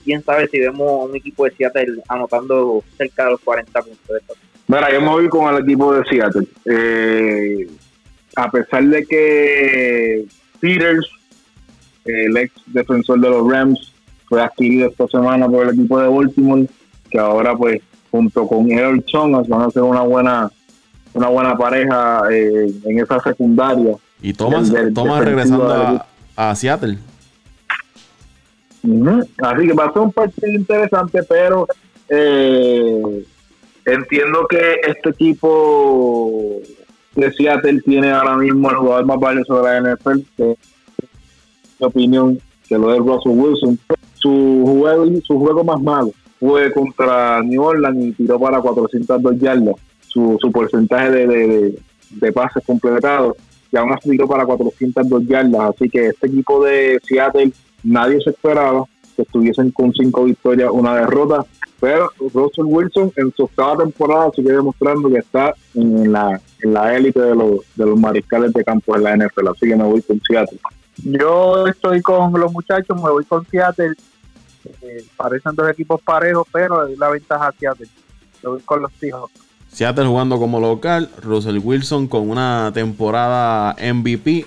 quién 0.04 0.22
sabe 0.22 0.46
si 0.48 0.60
vemos 0.60 1.08
un 1.08 1.16
equipo 1.16 1.44
de 1.44 1.52
Seattle 1.52 2.02
anotando 2.08 2.84
cerca 2.96 3.24
de 3.24 3.30
los 3.32 3.40
40 3.40 3.82
puntos. 3.82 4.08
de 4.08 4.20
Mira, 4.68 4.92
yo 4.92 5.00
me 5.00 5.08
voy 5.08 5.28
con 5.28 5.52
el 5.52 5.62
equipo 5.62 5.94
de 5.94 6.04
Seattle. 6.04 6.46
Eh, 6.66 7.68
a 8.36 8.50
pesar 8.50 8.84
de 8.84 9.04
que 9.04 10.24
Peters, 10.60 11.10
el 12.04 12.36
ex 12.36 12.52
defensor 12.66 13.20
de 13.20 13.30
los 13.30 13.50
Rams, 13.50 13.92
fue 14.28 14.42
adquirido 14.42 14.88
esta 14.88 15.08
semana 15.08 15.48
por 15.48 15.66
el 15.66 15.74
equipo 15.74 15.98
de 15.98 16.08
Baltimore, 16.08 16.66
que 17.10 17.18
ahora 17.18 17.54
pues 17.56 17.82
junto 18.10 18.46
con 18.46 18.70
Earl 18.70 19.02
Thomas 19.04 19.48
van 19.48 19.62
a 19.62 19.70
ser 19.70 19.82
una 19.82 20.02
buena 20.02 20.50
una 21.14 21.28
buena 21.28 21.56
pareja 21.56 22.22
eh, 22.30 22.72
en 22.84 22.98
esa 22.98 23.20
secundaria. 23.20 23.96
Y 24.20 24.32
Thomas, 24.32 24.70
El 24.70 24.94
Thomas 24.94 25.24
regresando 25.24 25.70
a, 25.70 26.06
a 26.36 26.54
Seattle. 26.54 26.98
Así 28.82 29.66
que 29.66 29.72
va 29.74 29.86
a 29.86 29.92
ser 29.92 30.02
un 30.02 30.12
partido 30.12 30.52
interesante, 30.52 31.22
pero 31.22 31.68
eh, 32.08 33.24
entiendo 33.84 34.46
que 34.48 34.80
este 34.86 35.10
equipo 35.10 36.60
de 37.14 37.32
Seattle 37.32 37.80
tiene 37.82 38.10
ahora 38.10 38.36
mismo 38.36 38.70
el 38.70 38.76
jugador 38.76 39.06
más 39.06 39.20
valioso 39.20 39.62
de 39.62 39.62
la 39.62 39.94
NFL, 39.94 40.20
que 40.36 40.56
mi 41.78 41.86
opinión, 41.86 42.40
que 42.68 42.76
lo 42.76 42.92
de 42.92 42.98
Russell 42.98 43.32
Wilson. 43.32 43.78
Su 44.14 44.62
juego, 44.64 45.06
su 45.24 45.38
juego 45.38 45.64
más 45.64 45.80
malo 45.80 46.12
fue 46.38 46.72
contra 46.72 47.42
New 47.42 47.62
Orleans 47.62 48.04
y 48.04 48.12
tiró 48.12 48.38
para 48.38 48.60
402 48.60 49.38
yardas. 49.38 49.76
Su, 50.12 50.36
su 50.40 50.52
porcentaje 50.52 51.10
de, 51.10 51.26
de, 51.26 51.78
de- 52.10 52.32
pases 52.32 52.62
completados 52.66 53.36
y 53.70 53.76
aún 53.78 53.92
así 53.92 54.10
tiró 54.10 54.28
para 54.28 54.44
402 54.44 55.26
yardas. 55.26 55.74
Así 55.74 55.88
que 55.88 56.08
este 56.08 56.26
equipo 56.26 56.62
de 56.64 57.00
Seattle 57.04 57.52
nadie 57.82 58.20
se 58.20 58.30
esperaba 58.30 58.84
que 59.16 59.22
estuviesen 59.22 59.70
con 59.70 59.92
cinco 59.92 60.24
victorias, 60.24 60.70
una 60.72 60.94
derrota, 60.96 61.44
pero 61.80 62.10
Russell 62.32 62.64
Wilson 62.66 63.12
en 63.16 63.32
su 63.34 63.44
octava 63.44 63.82
temporada 63.82 64.30
sigue 64.34 64.52
demostrando 64.52 65.08
que 65.10 65.18
está 65.18 65.54
en 65.74 66.12
la 66.12 66.40
en 66.62 66.72
la 66.74 66.94
élite 66.96 67.20
de 67.20 67.34
los, 67.34 67.60
de 67.74 67.86
los 67.86 67.98
mariscales 67.98 68.52
de 68.52 68.62
campo 68.64 68.94
de 68.96 69.02
la 69.02 69.16
NFL, 69.16 69.48
así 69.48 69.66
que 69.66 69.74
me 69.76 69.84
voy 69.84 70.00
con 70.02 70.20
Seattle. 70.26 70.58
Yo 71.04 71.66
estoy 71.66 72.00
con 72.02 72.32
los 72.38 72.52
muchachos, 72.52 72.96
me 73.02 73.10
voy 73.10 73.24
con 73.24 73.44
Seattle. 73.46 73.94
Eh, 74.82 75.04
parecen 75.16 75.56
dos 75.56 75.68
equipos 75.70 76.00
parejos, 76.02 76.46
pero 76.52 76.86
la 76.96 77.08
ventaja 77.08 77.48
a 77.48 77.52
Seattle. 77.52 77.88
Me 78.44 78.50
voy 78.50 78.60
con 78.60 78.82
los 78.82 78.92
Seahawks. 79.00 79.32
Seattle 79.72 80.06
jugando 80.06 80.38
como 80.38 80.60
local. 80.60 81.10
Russell 81.22 81.58
Wilson 81.58 82.06
con 82.06 82.28
una 82.28 82.70
temporada 82.74 83.74
MVP. 83.80 84.46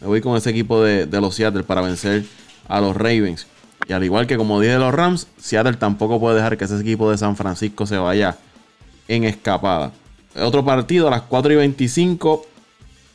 Me 0.00 0.06
voy 0.06 0.20
con 0.20 0.36
ese 0.36 0.50
equipo 0.50 0.82
de, 0.82 1.06
de 1.06 1.20
los 1.20 1.34
Seattle 1.36 1.62
para 1.62 1.80
vencer 1.80 2.24
a 2.68 2.80
los 2.80 2.96
Ravens. 2.96 3.46
Y 3.88 3.92
al 3.92 4.02
igual 4.04 4.26
que 4.26 4.36
como 4.36 4.60
dije 4.60 4.72
de 4.72 4.78
los 4.78 4.92
Rams, 4.92 5.28
Seattle 5.36 5.74
tampoco 5.74 6.18
puede 6.18 6.36
dejar 6.36 6.56
que 6.56 6.64
ese 6.64 6.78
equipo 6.80 7.10
de 7.10 7.18
San 7.18 7.36
Francisco 7.36 7.86
se 7.86 7.98
vaya 7.98 8.36
en 9.08 9.24
escapada. 9.24 9.92
Otro 10.36 10.64
partido 10.64 11.08
a 11.08 11.10
las 11.10 11.22
4 11.22 11.52
y 11.52 11.56
25. 11.56 12.46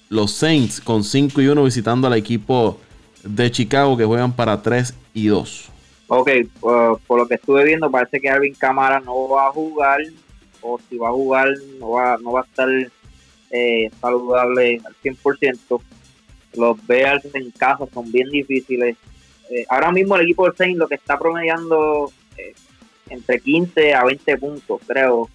Los 0.10 0.32
Saints 0.32 0.80
con 0.82 1.04
5 1.04 1.42
y 1.42 1.48
1 1.48 1.64
visitando 1.64 2.08
al 2.08 2.14
equipo 2.14 2.80
de 3.24 3.52
Chicago 3.52 3.98
que 3.98 4.06
juegan 4.06 4.32
para 4.32 4.62
3 4.62 4.96
y 5.14 5.28
2. 5.28 5.70
Ok, 6.08 6.30
por, 6.60 7.00
por 7.02 7.20
lo 7.20 7.28
que 7.28 7.36
estuve 7.36 7.64
viendo, 7.66 7.92
parece 7.92 8.20
que 8.20 8.30
Alvin 8.30 8.56
Camara 8.56 9.00
no 9.00 9.30
va 9.30 9.48
a 9.48 9.52
jugar, 9.52 10.00
o 10.62 10.80
si 10.90 10.98
va 10.98 11.10
a 11.10 11.14
jugar, 11.14 11.50
no 11.80 11.92
va, 11.92 12.18
no 12.18 12.34
va 12.34 12.42
a 12.42 12.44
estar 12.44 12.70
eh, 13.52 13.90
saludable 14.00 14.82
al 14.86 14.96
100%. 15.04 15.82
Los 16.56 16.88
Bears 16.88 17.26
en 17.34 17.52
casa 17.52 17.86
son 17.94 18.12
bien 18.12 18.30
difíciles. 18.30 18.98
Eh, 19.50 19.66
ahora 19.70 19.92
mismo 19.92 20.16
el 20.16 20.24
equipo 20.24 20.50
de 20.50 20.56
Saints 20.56 20.78
lo 20.78 20.88
que 20.88 20.96
está 20.96 21.18
promediando 21.18 22.12
eh, 22.38 22.54
entre 23.10 23.40
15 23.40 23.94
a 23.96 24.04
20 24.04 24.38
puntos, 24.38 24.82
creo, 24.86 25.30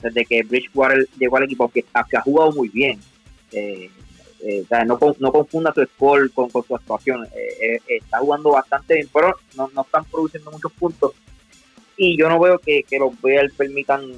desde 0.00 0.24
que 0.24 0.42
Bridgewater 0.44 1.08
llegó 1.18 1.36
al 1.36 1.44
equipo, 1.44 1.68
que, 1.68 1.82
que 1.82 2.16
ha 2.16 2.22
jugado 2.22 2.52
muy 2.52 2.68
bien. 2.68 3.00
Eh, 3.52 3.90
o 4.64 4.66
sea, 4.68 4.84
no, 4.84 4.98
no 5.18 5.32
confunda 5.32 5.74
su 5.74 5.84
score 5.84 6.30
con, 6.30 6.48
con 6.48 6.64
su 6.64 6.74
actuación. 6.74 7.26
Está 7.86 8.20
jugando 8.20 8.52
bastante 8.52 8.94
bien, 8.94 9.08
pero 9.12 9.34
no, 9.54 9.68
no 9.74 9.82
están 9.82 10.04
produciendo 10.06 10.50
muchos 10.50 10.72
puntos. 10.72 11.12
Y 11.96 12.16
yo 12.16 12.30
no 12.30 12.40
veo 12.40 12.58
que, 12.58 12.82
que 12.84 12.98
los 12.98 13.20
Bears 13.20 13.52
permitan, 13.52 14.10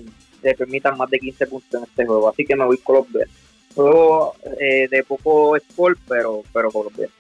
le 0.43 0.55
permitan 0.55 0.97
más 0.97 1.09
de 1.11 1.19
15 1.19 1.47
puntos 1.47 1.75
en 1.75 1.85
este 1.85 2.07
juego. 2.07 2.29
Así 2.29 2.45
que 2.45 2.57
me 2.57 2.65
voy 2.65 2.79
con 2.79 2.97
los 2.97 3.13
Bears. 3.13 3.31
Juego 3.75 4.35
eh, 4.61 4.89
de 4.91 5.03
poco 5.03 5.57
score, 5.59 5.97
pero, 6.07 6.43
pero 6.53 6.71
con 6.71 6.85
los 6.85 6.97
Bears. 6.97 7.13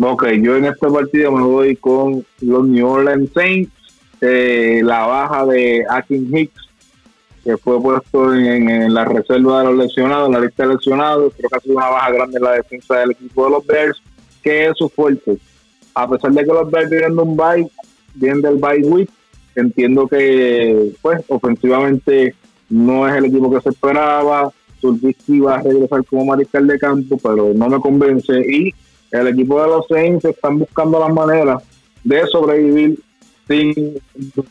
Ok, 0.00 0.26
yo 0.40 0.56
en 0.56 0.66
este 0.66 0.88
partido 0.88 1.32
me 1.32 1.42
voy 1.42 1.74
con 1.74 2.24
los 2.40 2.66
New 2.68 2.86
Orleans 2.86 3.30
Saints. 3.34 3.72
eh, 4.20 4.80
la 4.84 5.06
baja 5.06 5.46
de 5.46 5.84
Akin 5.88 6.36
Hicks, 6.36 6.68
que 7.44 7.56
fue 7.56 7.80
puesto 7.80 8.34
en, 8.34 8.92
la 8.94 9.04
reserva 9.04 9.60
de 9.60 9.64
los 9.66 9.76
lesionados, 9.76 10.28
en 10.28 10.34
la 10.34 10.40
lista 10.40 10.66
de 10.66 10.74
lesionados. 10.74 11.34
Creo 11.36 11.50
que 11.50 11.56
ha 11.56 11.60
sido 11.60 11.76
una 11.76 11.88
baja 11.88 12.12
grande 12.12 12.36
en 12.36 12.44
la 12.44 12.52
defensa 12.52 12.98
del 12.98 13.10
equipo 13.12 13.44
de 13.44 13.50
los 13.50 13.66
Bears, 13.66 14.02
que 14.42 14.66
es 14.66 14.72
su 14.76 14.88
fuerte. 14.88 15.36
A 15.94 16.08
pesar 16.08 16.30
de 16.30 16.44
que 16.44 16.52
los 16.52 16.70
Bears 16.70 16.90
vienen 16.90 17.16
de 17.16 17.22
un 17.22 17.36
bye, 17.36 17.68
vienen 18.14 18.40
del 18.40 18.56
bye 18.56 18.82
week, 18.84 19.10
entiendo 19.60 20.06
que 20.06 20.92
pues 21.02 21.22
ofensivamente 21.28 22.34
no 22.70 23.08
es 23.08 23.14
el 23.16 23.26
equipo 23.26 23.50
que 23.50 23.60
se 23.60 23.70
esperaba. 23.70 24.50
Trubisky 24.80 25.40
va 25.40 25.56
a 25.56 25.62
regresar 25.62 26.04
como 26.04 26.24
mariscal 26.26 26.66
de 26.66 26.78
campo, 26.78 27.18
pero 27.22 27.52
no 27.54 27.68
me 27.68 27.80
convence. 27.80 28.40
Y 28.40 28.72
el 29.10 29.26
equipo 29.28 29.60
de 29.60 29.68
los 29.68 29.86
Saints 29.88 30.24
están 30.24 30.58
buscando 30.58 31.00
las 31.00 31.12
maneras 31.12 31.62
de 32.04 32.26
sobrevivir 32.26 32.98
sin 33.46 33.98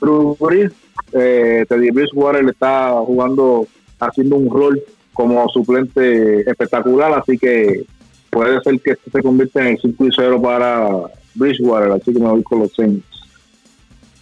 Drew 0.01 0.35
Brees. 0.39 0.73
Eh, 1.13 1.65
Teddy 1.69 1.91
Bridgewater 1.91 2.43
le 2.43 2.51
está 2.51 2.91
jugando, 2.91 3.67
haciendo 3.99 4.35
un 4.35 4.49
rol 4.49 4.81
como 5.13 5.47
suplente 5.49 6.41
espectacular, 6.49 7.13
así 7.13 7.37
que 7.37 7.85
puede 8.29 8.59
ser 8.61 8.79
que 8.81 8.91
este 8.91 9.11
se 9.11 9.23
convierta 9.23 9.61
en 9.61 9.67
el 9.67 9.79
5 9.79 10.05
y 10.05 10.09
0 10.15 10.41
para 10.41 10.89
Bridgewater, 11.35 11.91
así 11.91 12.13
que 12.13 12.19
me 12.19 12.29
voy 12.29 12.43
con 12.43 12.59
los 12.59 12.73
Saints. 12.73 13.16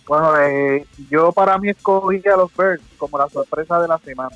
Bueno, 0.08 0.38
eh, 0.40 0.86
yo 1.10 1.32
para 1.32 1.58
mí 1.58 1.70
escogí 1.70 2.22
a 2.28 2.38
los 2.38 2.56
Bears 2.56 2.82
como 2.98 3.18
la 3.18 3.30
sorpresa 3.30 3.80
de 3.80 3.88
la 3.88 3.98
semana. 4.00 4.36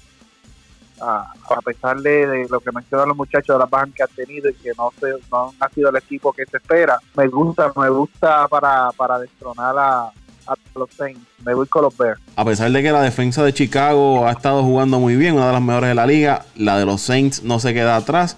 Ah, 1.02 1.32
a 1.50 1.62
pesar 1.62 1.98
de, 2.02 2.46
lo 2.50 2.60
que 2.60 2.72
mencionan 2.74 3.08
los 3.08 3.16
muchachos 3.16 3.56
de 3.56 3.60
la 3.60 3.66
bajas 3.66 3.90
que 3.96 4.04
han 4.04 4.10
tenido 4.10 4.50
y 4.50 4.54
que 4.56 4.72
no, 4.78 4.92
se, 5.00 5.08
no 5.32 5.54
ha 5.58 5.70
sido 5.70 5.90
el 5.90 5.96
equipo 5.96 6.34
que 6.34 6.46
se 6.46 6.58
espera, 6.58 7.00
me 7.16 7.28
gusta, 7.28 7.72
me 7.78 7.90
gusta 7.90 8.50
para, 8.50 8.92
para 8.98 9.18
destronar 9.18 9.78
a, 9.78 10.12
a 10.50 10.56
los 10.76 10.90
Saints. 10.92 11.22
Me 11.46 11.54
voy 11.54 11.68
con 11.68 11.84
los 11.84 11.96
Bears. 11.96 12.20
A 12.36 12.44
pesar 12.44 12.70
de 12.72 12.82
que 12.82 12.92
la 12.92 13.02
defensa 13.02 13.44
de 13.44 13.54
Chicago 13.54 14.28
ha 14.28 14.32
estado 14.32 14.62
jugando 14.64 15.00
muy 15.00 15.16
bien, 15.16 15.36
una 15.36 15.48
de 15.48 15.54
las 15.54 15.62
mejores 15.62 15.90
de 15.90 15.96
la 15.96 16.06
liga, 16.06 16.46
la 16.56 16.78
de 16.78 16.86
los 16.86 17.02
Saints 17.02 17.44
no 17.44 17.60
se 17.60 17.74
queda 17.74 17.96
atrás. 17.96 18.38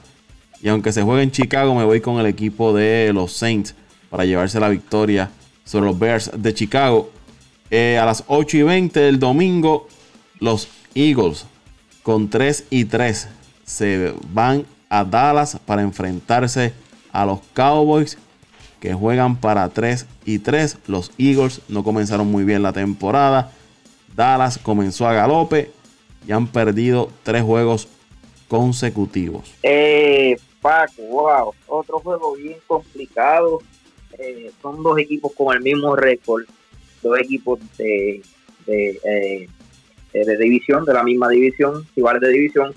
Y 0.61 0.69
aunque 0.69 0.91
se 0.91 1.01
juegue 1.01 1.23
en 1.23 1.31
Chicago, 1.31 1.73
me 1.73 1.83
voy 1.83 2.01
con 2.01 2.19
el 2.19 2.27
equipo 2.27 2.73
de 2.73 3.11
los 3.13 3.33
Saints 3.33 3.73
para 4.09 4.25
llevarse 4.25 4.59
la 4.59 4.69
victoria 4.69 5.31
sobre 5.63 5.87
los 5.87 5.97
Bears 5.97 6.31
de 6.35 6.53
Chicago. 6.53 7.09
Eh, 7.73 7.97
a 7.97 8.05
las 8.05 8.25
8 8.27 8.57
y 8.57 8.63
20 8.63 8.99
del 8.99 9.17
domingo, 9.17 9.87
los 10.39 10.67
Eagles 10.93 11.45
con 12.03 12.29
3 12.29 12.65
y 12.69 12.83
3 12.83 13.29
se 13.63 14.13
van 14.33 14.65
a 14.89 15.05
Dallas 15.05 15.57
para 15.65 15.81
enfrentarse 15.81 16.73
a 17.13 17.25
los 17.25 17.39
Cowboys 17.53 18.17
que 18.81 18.93
juegan 18.93 19.37
para 19.37 19.69
3 19.69 20.05
y 20.25 20.39
3. 20.39 20.79
Los 20.87 21.11
Eagles 21.17 21.61
no 21.69 21.83
comenzaron 21.83 22.27
muy 22.29 22.43
bien 22.43 22.61
la 22.61 22.73
temporada. 22.73 23.53
Dallas 24.15 24.57
comenzó 24.57 25.07
a 25.07 25.13
galope 25.13 25.71
y 26.27 26.33
han 26.33 26.47
perdido 26.47 27.09
3 27.23 27.41
juegos 27.41 27.87
consecutivos. 28.49 29.53
Eh, 29.63 30.35
Paco, 30.61 31.03
wow, 31.03 31.53
otro 31.67 31.99
juego 31.99 32.35
bien 32.35 32.57
complicado. 32.67 33.59
Eh, 34.19 34.51
son 34.61 34.83
dos 34.83 34.99
equipos 34.99 35.31
con 35.37 35.55
el 35.55 35.63
mismo 35.63 35.95
récord, 35.95 36.43
dos 37.01 37.19
equipos 37.19 37.59
de, 37.77 38.21
de, 38.65 38.99
eh, 39.03 39.47
de 40.13 40.37
división, 40.37 40.85
de 40.85 40.93
la 40.93 41.03
misma 41.03 41.29
división, 41.29 41.87
rivales 41.95 42.21
de 42.21 42.29
división. 42.29 42.73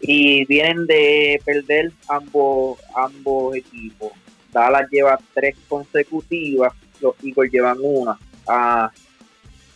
Y 0.00 0.44
vienen 0.46 0.86
de 0.86 1.40
perder 1.44 1.92
ambos, 2.08 2.78
ambos 2.94 3.56
equipos. 3.56 4.12
Dallas 4.52 4.88
lleva 4.90 5.18
tres 5.34 5.56
consecutivas, 5.68 6.72
los 7.00 7.14
Eagles 7.22 7.52
llevan 7.52 7.78
una. 7.80 8.18
Ah, 8.46 8.90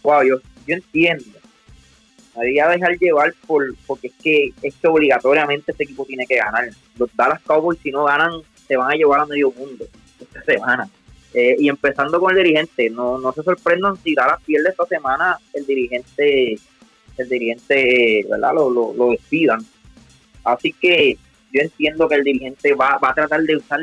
wow, 0.03 0.23
yo, 0.23 0.37
yo 0.67 0.75
entiendo. 0.75 1.39
Me 2.37 2.47
voy 2.47 2.59
a 2.59 2.69
dejar 2.69 2.99
llevar 2.99 3.35
por, 3.47 3.75
porque 3.87 4.07
es 4.07 4.15
que, 4.23 4.53
es 4.63 4.75
que 4.75 4.89
obligatoriamente 4.89 5.73
este 5.73 5.85
equipo 5.85 6.07
tiene 6.07 6.27
que 6.27 6.37
ganar. 6.37 6.71
Los 6.97 7.15
Dallas 7.15 7.43
Cowboys, 7.43 7.79
si 7.83 7.91
no 7.91 8.05
ganan, 8.05 8.41
se 8.67 8.77
van 8.77 8.93
a 8.93 8.95
llevar 8.95 9.21
a 9.21 9.27
medio 9.27 9.53
mundo 9.53 9.85
esta 10.19 10.43
semana. 10.45 10.89
Eh, 11.35 11.57
y 11.59 11.69
empezando 11.69 12.21
con 12.21 12.37
el 12.37 12.43
dirigente, 12.43 12.91
no, 12.91 13.19
no 13.19 13.33
se 13.33 13.43
sorprendan 13.43 13.97
si 13.97 14.15
Dallas 14.15 14.43
pierde 14.45 14.69
esta 14.71 14.87
semana, 14.87 15.39
el 15.55 15.65
dirigente, 15.65 16.59
el 17.17 17.29
dirigente, 17.29 18.27
¿verdad? 18.29 18.53
Lo, 18.55 18.71
lo, 18.71 19.11
despidan. 19.11 19.61
Así 20.45 20.73
que 20.73 21.17
yo 21.53 21.63
entiendo 21.63 22.09
que 22.09 22.17
el 22.17 22.25
dirigente 22.25 22.75
va, 22.75 22.99
va 22.99 23.11
a 23.11 23.15
tratar 23.15 23.41
de 23.43 23.57
usar 23.57 23.81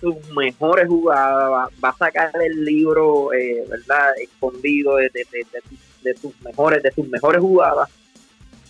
sus 0.00 0.16
mejores 0.34 0.88
jugadas, 0.88 1.70
va, 1.82 1.88
a 1.88 1.96
sacar 1.96 2.30
el 2.42 2.64
libro, 2.64 3.32
eh, 3.32 3.64
¿verdad? 3.68 4.12
Escondido 4.18 4.96
de, 4.96 5.10
de, 5.10 5.26
de, 5.32 5.62
de, 6.02 6.16
sus 6.16 6.32
mejores, 6.42 6.82
de 6.82 6.92
sus 6.92 7.08
mejores 7.08 7.40
jugadas 7.40 7.90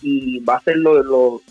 y 0.01 0.39
va 0.39 0.55
a 0.55 0.57
hacer 0.57 0.77
lo, 0.77 1.01
lo, 1.03 1.41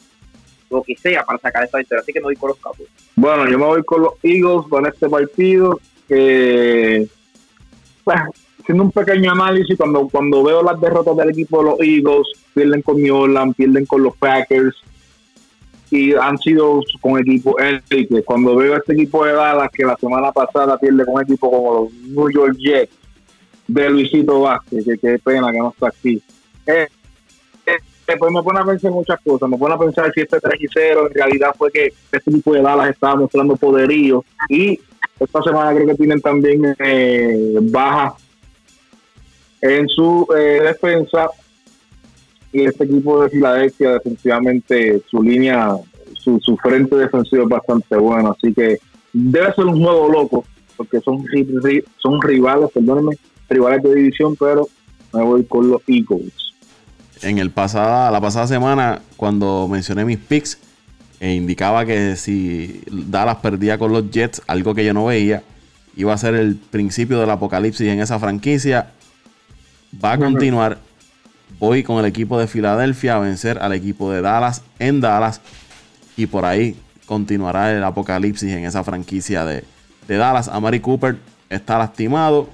lo 0.71 0.83
que 0.83 0.97
sea 0.97 1.25
para 1.25 1.39
sacar 1.39 1.65
esta 1.65 1.79
victoria. 1.79 2.03
Así 2.03 2.13
que 2.13 2.21
me 2.21 2.25
voy 2.25 2.37
con 2.37 2.49
los 2.49 2.59
Cowboys. 2.59 2.89
Bueno, 3.15 3.49
yo 3.49 3.59
me 3.59 3.65
voy 3.65 3.85
con 3.85 4.03
los 4.03 4.15
Eagles 4.23 4.67
con 4.69 4.87
este 4.87 5.09
partido. 5.09 5.81
Que, 6.09 7.09
haciendo 8.61 8.85
un 8.85 8.93
pequeño 8.93 9.33
análisis, 9.33 9.77
cuando, 9.77 10.09
cuando 10.09 10.43
veo 10.43 10.63
las 10.63 10.81
derrotas 10.81 11.17
del 11.17 11.31
equipo 11.31 11.59
de 11.59 11.71
los 11.71 11.81
Eagles, 11.81 12.27
pierden 12.55 12.83
con 12.83 13.03
New 13.03 13.17
Orleans, 13.17 13.57
pierden 13.57 13.87
con 13.87 14.03
los 14.03 14.17
Packers 14.17 14.77
y 15.91 16.15
han 16.15 16.39
sido 16.39 16.81
con 17.01 17.19
equipos 17.21 17.55
élites. 17.59 18.25
Cuando 18.25 18.57
veo 18.57 18.77
este 18.77 18.95
equipo 18.95 19.25
de 19.25 19.33
Dallas 19.33 19.71
que 19.73 19.85
la 19.85 19.97
semana 19.97 20.33
pasada 20.33 20.79
pierde 20.79 21.05
con 21.05 21.23
equipo 21.23 21.51
como 21.51 21.75
los 21.75 21.93
New 21.93 22.31
York 22.31 22.57
Jets 22.59 22.93
de 23.69 23.91
Luisito 23.91 24.41
Vázquez, 24.41 24.85
que 24.85 24.99
qué 24.99 25.19
pena 25.19 25.53
que 25.53 25.59
no 25.59 25.71
está 25.71 25.89
aquí. 25.89 26.21
Eh, 26.67 26.87
eh, 27.67 28.17
pues 28.19 28.33
me 28.33 28.43
pone 28.43 28.61
a 28.61 28.65
pensar 28.65 28.91
muchas 28.91 29.21
cosas. 29.21 29.49
Me 29.49 29.59
pone 29.59 29.75
a 29.75 29.79
pensar 29.79 30.13
si 30.13 30.21
este 30.21 30.41
3 30.41 30.61
y 30.61 30.67
0 30.73 31.09
en 31.09 31.15
realidad 31.15 31.55
fue 31.57 31.71
que 31.71 31.93
este 32.13 32.31
equipo 32.31 32.55
de 32.55 32.63
Dallas 32.63 32.91
estaba 32.91 33.17
mostrando 33.17 33.57
poderío. 33.57 34.25
Y 34.49 34.81
esta 35.19 35.43
semana 35.43 35.75
creo 35.75 35.87
que 35.87 35.95
tienen 35.95 36.21
también 36.21 36.75
eh, 36.79 37.59
baja 37.63 38.15
en 39.61 39.89
su 39.89 40.27
eh, 40.37 40.61
defensa. 40.63 41.29
Y 42.53 42.65
este 42.65 42.85
equipo 42.85 43.23
de 43.23 43.31
Filadelfia, 43.31 43.93
defensivamente, 43.93 45.03
su 45.11 45.23
línea, 45.23 45.77
su, 46.15 46.39
su 46.41 46.57
frente 46.57 46.97
defensivo 46.97 47.43
es 47.43 47.49
bastante 47.49 47.97
bueno. 47.97 48.35
Así 48.37 48.55
que 48.55 48.79
debe 49.13 49.53
ser 49.55 49.67
un 49.67 49.83
juego 49.83 50.09
loco, 50.09 50.45
porque 50.77 51.01
son, 51.01 51.25
son 51.99 52.23
rivales, 52.23 52.71
perdónenme, 52.73 53.17
rivales 53.49 53.83
de 53.83 53.95
división, 53.95 54.37
pero 54.37 54.69
me 55.13 55.23
voy 55.23 55.45
con 55.45 55.69
los 55.69 55.83
Eagles 55.87 56.47
en 57.23 57.39
el 57.39 57.51
pasada, 57.51 58.11
la 58.11 58.21
pasada 58.21 58.47
semana, 58.47 59.01
cuando 59.17 59.69
mencioné 59.69 60.05
mis 60.05 60.19
picks, 60.19 60.59
e 61.21 61.33
indicaba 61.33 61.87
que 61.87 62.17
si 62.17 62.83
Dallas 62.91 63.37
perdía 63.37 63.79
con 63.79 63.93
los 63.93 64.11
Jets, 64.11 64.43
algo 64.47 64.75
que 64.75 64.85
yo 64.85 64.93
no 64.93 65.07
veía, 65.07 65.43
iba 65.97 66.13
a 66.13 66.19
ser 66.19 66.35
el 66.35 66.57
principio 66.57 67.19
del 67.19 67.31
apocalipsis 67.31 67.89
en 67.89 68.01
esa 68.01 68.19
franquicia. 68.19 68.93
Va 70.03 70.13
a 70.13 70.19
continuar. 70.19 70.79
Voy 71.59 71.83
con 71.83 71.99
el 71.99 72.05
equipo 72.05 72.39
de 72.39 72.47
Filadelfia 72.47 73.17
a 73.17 73.19
vencer 73.19 73.59
al 73.59 73.73
equipo 73.73 74.11
de 74.13 74.21
Dallas 74.21 74.63
en 74.79 75.01
Dallas. 75.01 75.41
Y 76.17 76.27
por 76.27 76.45
ahí 76.45 76.77
continuará 77.07 77.73
el 77.73 77.83
apocalipsis 77.83 78.53
en 78.53 78.65
esa 78.65 78.85
franquicia 78.85 79.45
de, 79.47 79.65
de 80.07 80.17
Dallas. 80.17 80.49
Amari 80.49 80.81
Cooper 80.81 81.17
está 81.49 81.79
lastimado. 81.79 82.51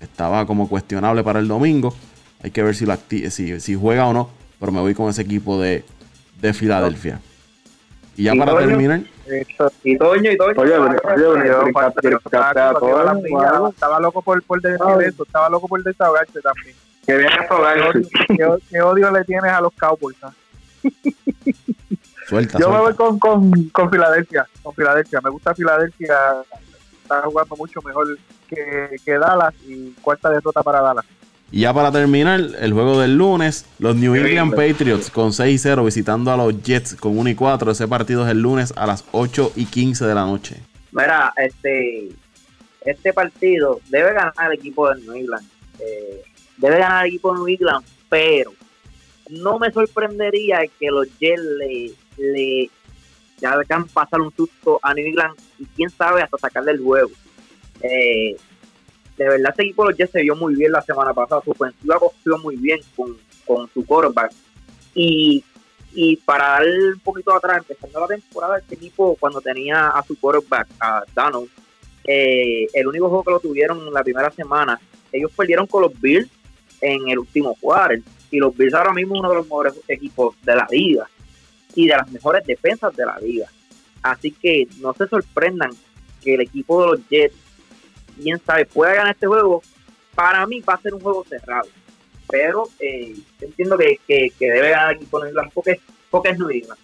Estaba 0.00 0.44
como 0.44 0.68
cuestionable 0.68 1.22
para 1.22 1.38
el 1.38 1.46
domingo. 1.46 1.94
Hay 2.42 2.50
que 2.50 2.62
ver 2.62 2.74
si, 2.74 2.84
lo 2.84 2.98
si, 3.08 3.60
si, 3.60 3.74
juega 3.76 4.08
o 4.08 4.12
no. 4.12 4.30
Pero 4.58 4.72
me 4.72 4.80
voy 4.80 4.94
con 4.94 5.08
ese 5.08 5.22
equipo 5.22 5.60
de, 5.60 5.84
de 6.40 6.52
Filadelfia. 6.52 7.20
Y 8.16 8.24
ya 8.24 8.34
¿Y 8.34 8.38
para 8.38 8.52
Toño? 8.52 8.66
terminar, 8.68 9.00
Y 9.84 9.98
Toño, 9.98 10.30
y 10.32 10.36
Toño. 10.36 10.54
Oye, 10.56 10.72
pero- 10.72 10.84
oye, 11.32 11.42
pero- 12.00 12.20
pero- 12.30 13.68
Estaba 13.68 14.00
loco 14.00 14.22
por, 14.22 14.42
por 14.42 14.60
decir 14.60 14.78
Ay. 14.84 15.06
eso, 15.08 15.22
estaba 15.24 15.48
loco 15.50 15.68
por 15.68 15.82
desahogarse 15.82 16.40
también. 16.40 16.74
Que 17.06 17.16
viene 17.18 17.32
a 17.34 17.92
¿Qué 17.92 18.36
qué- 18.36 18.58
qué 18.70 18.82
odio 18.82 19.10
le 19.10 19.22
tienes 19.24 19.52
a 19.52 19.60
los 19.60 19.72
Cowboys? 19.74 20.16
ah? 20.22 20.32
suelta, 22.26 22.58
Yo 22.58 22.70
me 22.70 22.78
voy 22.80 22.94
con, 22.94 23.18
con, 23.18 23.68
con 23.70 23.90
Filadelfia, 23.90 24.46
con 24.62 24.74
Filadelfia. 24.74 25.20
Me 25.22 25.30
gusta 25.30 25.54
Filadelfia, 25.54 26.16
está 27.02 27.22
jugando 27.22 27.54
mucho 27.56 27.80
mejor 27.82 28.18
que, 28.48 28.96
que 29.04 29.18
Dallas 29.18 29.54
y 29.66 29.92
cuarta 30.02 30.30
derrota 30.30 30.62
para 30.62 30.80
Dallas. 30.80 31.04
Y 31.50 31.60
ya 31.60 31.72
para 31.72 31.92
terminar, 31.92 32.40
el 32.58 32.72
juego 32.72 33.00
del 33.00 33.16
lunes, 33.16 33.66
los 33.78 33.94
New 33.94 34.14
England. 34.14 34.54
Patriots 34.54 35.10
con 35.10 35.32
6 35.32 35.54
y 35.54 35.58
0 35.58 35.84
visitando 35.84 36.32
a 36.32 36.36
los 36.36 36.62
Jets 36.62 36.96
con 36.96 37.16
1 37.16 37.30
y 37.30 37.34
4. 37.34 37.70
Ese 37.70 37.86
partido 37.86 38.24
es 38.24 38.32
el 38.32 38.40
lunes 38.40 38.72
a 38.76 38.86
las 38.86 39.04
8 39.12 39.52
y 39.54 39.66
15 39.66 40.06
de 40.06 40.14
la 40.14 40.26
noche. 40.26 40.56
Mira, 40.90 41.32
este, 41.36 42.08
este 42.84 43.12
partido 43.12 43.80
debe 43.88 44.12
ganar 44.12 44.34
el 44.50 44.58
equipo 44.58 44.92
de 44.92 45.00
New 45.02 45.14
England. 45.14 45.46
Eh, 45.78 46.22
debe 46.56 46.78
ganar 46.78 47.04
el 47.04 47.10
equipo 47.10 47.32
de 47.32 47.38
New 47.38 47.48
England, 47.48 47.86
pero 48.08 48.52
no 49.30 49.58
me 49.58 49.70
sorprendería 49.70 50.60
que 50.80 50.88
los 50.90 51.06
Jets 51.18 51.42
le, 51.58 51.92
le 52.16 52.70
dejan 53.40 53.86
pasar 53.88 54.20
un 54.20 54.34
susto 54.34 54.80
a 54.82 54.94
New 54.94 55.06
England 55.06 55.36
y 55.58 55.66
quién 55.76 55.90
sabe 55.90 56.22
hasta 56.22 56.38
sacarle 56.38 56.72
el 56.72 56.80
juego. 56.80 57.10
Eh, 57.82 58.36
de 59.16 59.28
verdad 59.28 59.50
este 59.50 59.62
equipo 59.62 59.84
de 59.84 59.90
los 59.90 59.98
Jets 59.98 60.12
se 60.12 60.22
vio 60.22 60.36
muy 60.36 60.54
bien 60.54 60.72
la 60.72 60.82
semana 60.82 61.14
pasada, 61.14 61.42
su 61.44 61.50
ofensiva 61.50 61.98
cogió 61.98 62.38
muy 62.38 62.56
bien 62.56 62.80
con, 62.94 63.16
con 63.44 63.68
su 63.72 63.84
quarterback. 63.84 64.32
Y, 64.94 65.44
y 65.92 66.16
para 66.16 66.48
dar 66.48 66.64
un 66.64 67.00
poquito 67.00 67.34
atrás, 67.34 67.58
empezando 67.58 68.00
la 68.00 68.06
temporada, 68.06 68.58
este 68.58 68.74
equipo 68.74 69.16
cuando 69.18 69.40
tenía 69.40 69.88
a 69.88 70.02
su 70.02 70.18
quarterback, 70.18 70.68
a 70.80 71.04
Donald, 71.14 71.48
eh, 72.04 72.66
el 72.72 72.86
único 72.86 73.08
juego 73.08 73.24
que 73.24 73.30
lo 73.30 73.40
tuvieron 73.40 73.86
en 73.86 73.92
la 73.92 74.04
primera 74.04 74.30
semana, 74.30 74.80
ellos 75.12 75.32
perdieron 75.36 75.66
con 75.66 75.82
los 75.82 76.00
Bills 76.00 76.30
en 76.80 77.08
el 77.08 77.18
último 77.18 77.56
quarter. 77.60 78.02
Y 78.30 78.38
los 78.38 78.56
Bills 78.56 78.74
ahora 78.74 78.92
mismo 78.92 79.18
uno 79.18 79.28
de 79.30 79.36
los 79.36 79.46
mejores 79.46 79.74
equipos 79.88 80.36
de 80.42 80.56
la 80.56 80.66
liga 80.70 81.08
y 81.74 81.86
de 81.86 81.96
las 81.96 82.10
mejores 82.10 82.44
defensas 82.46 82.94
de 82.94 83.06
la 83.06 83.18
liga. 83.18 83.46
Así 84.02 84.30
que 84.32 84.68
no 84.80 84.92
se 84.94 85.06
sorprendan 85.08 85.70
que 86.22 86.34
el 86.34 86.40
equipo 86.40 86.82
de 86.82 86.88
los 86.88 87.08
Jets, 87.08 87.36
bien 88.16 88.40
sabe, 88.44 88.66
pueda 88.66 88.94
ganar 88.94 89.14
este 89.14 89.26
juego. 89.26 89.62
Para 90.14 90.46
mí 90.46 90.60
va 90.60 90.74
a 90.74 90.80
ser 90.80 90.94
un 90.94 91.00
juego 91.00 91.24
cerrado. 91.28 91.68
Pero 92.28 92.64
eh, 92.80 93.14
entiendo 93.40 93.78
que, 93.78 94.00
que, 94.06 94.32
debe 94.38 94.70
ganar 94.70 94.90
el 94.90 94.96
equipo 94.96 95.18
de 95.18 95.24
New 95.24 95.30
England 95.30 95.52
porque, 95.54 95.80
porque 96.10 96.30
es 96.30 96.38
New 96.38 96.50
England. 96.50 96.80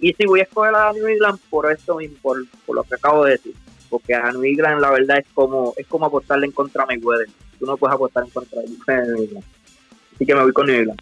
Y 0.00 0.12
si 0.14 0.26
voy 0.26 0.40
a 0.40 0.44
escoger 0.44 0.74
a 0.74 0.92
New 0.92 1.06
England 1.06 1.38
por 1.50 1.70
esto 1.70 1.96
mismo, 1.96 2.16
por, 2.22 2.38
por 2.66 2.76
lo 2.76 2.82
que 2.84 2.94
acabo 2.94 3.24
de 3.24 3.32
decir. 3.32 3.54
Porque 3.88 4.14
a 4.14 4.32
New 4.32 4.44
England 4.44 4.80
la 4.80 4.90
verdad 4.90 5.18
es 5.18 5.26
como 5.34 5.74
es 5.76 5.86
como 5.86 6.06
apostarle 6.06 6.46
en 6.46 6.52
contra 6.52 6.84
de 6.84 6.96
Mayweather. 6.96 7.28
Tú 7.58 7.66
no 7.66 7.76
puedes 7.76 7.94
apostar 7.94 8.24
en 8.24 8.30
contra 8.30 8.62
de 8.62 8.68
New 8.68 9.22
England. 9.22 9.44
Así 10.14 10.26
que 10.26 10.34
me 10.34 10.42
voy 10.42 10.52
con 10.52 10.66
New 10.66 10.76
England. 10.76 11.00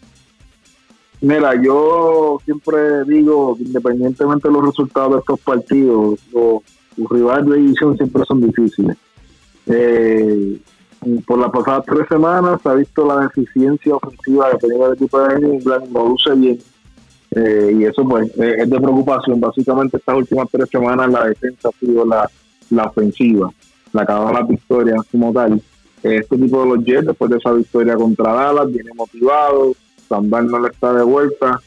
Mira, 1.21 1.53
yo 1.61 2.39
siempre 2.45 3.03
digo 3.05 3.57
que 3.57 3.63
independientemente 3.63 4.47
de 4.47 4.53
los 4.53 4.65
resultados 4.65 5.11
de 5.13 5.19
estos 5.19 5.39
partidos, 5.41 6.19
los, 6.31 6.61
rivales 7.09 7.45
de 7.45 7.57
división 7.57 7.97
siempre 7.97 8.23
son 8.25 8.41
difíciles. 8.41 8.97
Eh, 9.69 10.59
por 11.25 11.39
las 11.39 11.51
pasadas 11.51 11.85
tres 11.85 12.07
semanas 12.09 12.59
se 12.61 12.69
ha 12.69 12.73
visto 12.73 13.05
la 13.07 13.21
deficiencia 13.21 13.95
ofensiva 13.95 14.51
que 14.51 14.67
tenía 14.67 14.87
el 14.87 14.93
equipo 14.93 15.19
de 15.21 15.35
England, 15.35 15.91
no 15.91 16.09
luce 16.09 16.33
bien. 16.33 16.59
Eh, 17.31 17.77
y 17.79 17.83
eso 17.85 18.03
pues 18.07 18.29
es 18.37 18.69
de 18.69 18.79
preocupación. 18.79 19.39
Básicamente 19.39 19.97
estas 19.97 20.15
últimas 20.15 20.47
tres 20.51 20.67
semanas 20.69 21.09
la 21.09 21.27
defensa 21.27 21.69
ha 21.69 21.79
sido 21.79 22.05
la, 22.05 22.29
la 22.71 22.83
ofensiva, 22.85 23.49
la 23.93 24.05
que 24.05 24.11
la 24.11 24.43
victoria 24.43 24.95
como 25.11 25.31
tal. 25.31 25.61
Este 26.03 26.37
tipo 26.37 26.61
de 26.61 26.75
los 26.75 26.85
Jets, 26.85 27.07
después 27.07 27.29
de 27.31 27.37
esa 27.37 27.51
victoria 27.53 27.95
contra 27.95 28.33
Dallas, 28.33 28.71
viene 28.71 28.91
motivado 28.95 29.73
Sandal 30.09 30.47
no 30.47 30.59
le 30.59 30.69
está 30.69 30.91
de 30.93 31.03
vuelta. 31.03 31.61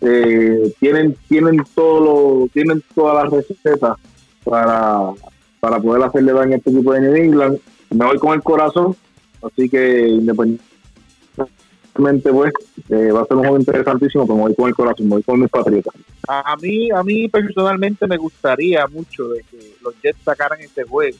Eh, 0.00 0.74
tienen 0.80 1.16
tienen 1.28 1.62
todo 1.74 2.00
lo, 2.00 2.48
tienen 2.48 2.82
todas 2.94 3.24
las 3.24 3.32
recetas 3.32 3.96
para, 4.44 5.12
para 5.60 5.80
poder 5.80 6.02
hacerle 6.02 6.32
daño 6.32 6.54
a 6.54 6.56
este 6.56 6.70
equipo 6.70 6.92
de 6.92 7.00
New 7.00 7.14
England. 7.14 7.58
Me 7.90 8.04
voy 8.04 8.18
con 8.18 8.34
el 8.34 8.42
corazón, 8.42 8.96
así 9.42 9.68
que 9.68 10.08
independientemente 10.08 12.32
pues 12.32 12.52
eh, 12.90 13.10
va 13.12 13.22
a 13.22 13.26
ser 13.26 13.36
un 13.36 13.42
juego 13.42 13.58
interesantísimo, 13.58 14.26
me 14.26 14.34
voy 14.34 14.54
con 14.54 14.68
el 14.68 14.74
corazón, 14.74 15.06
me 15.06 15.14
voy 15.14 15.22
con 15.22 15.40
mis 15.40 15.50
patriotas. 15.50 15.94
A 16.28 16.56
mí, 16.60 16.90
a 16.90 17.02
mí 17.02 17.28
personalmente 17.28 18.06
me 18.06 18.16
gustaría 18.16 18.86
mucho 18.86 19.28
de 19.28 19.42
que 19.42 19.76
los 19.82 19.94
Jets 20.02 20.18
sacaran 20.24 20.60
este 20.60 20.84
juego, 20.84 21.16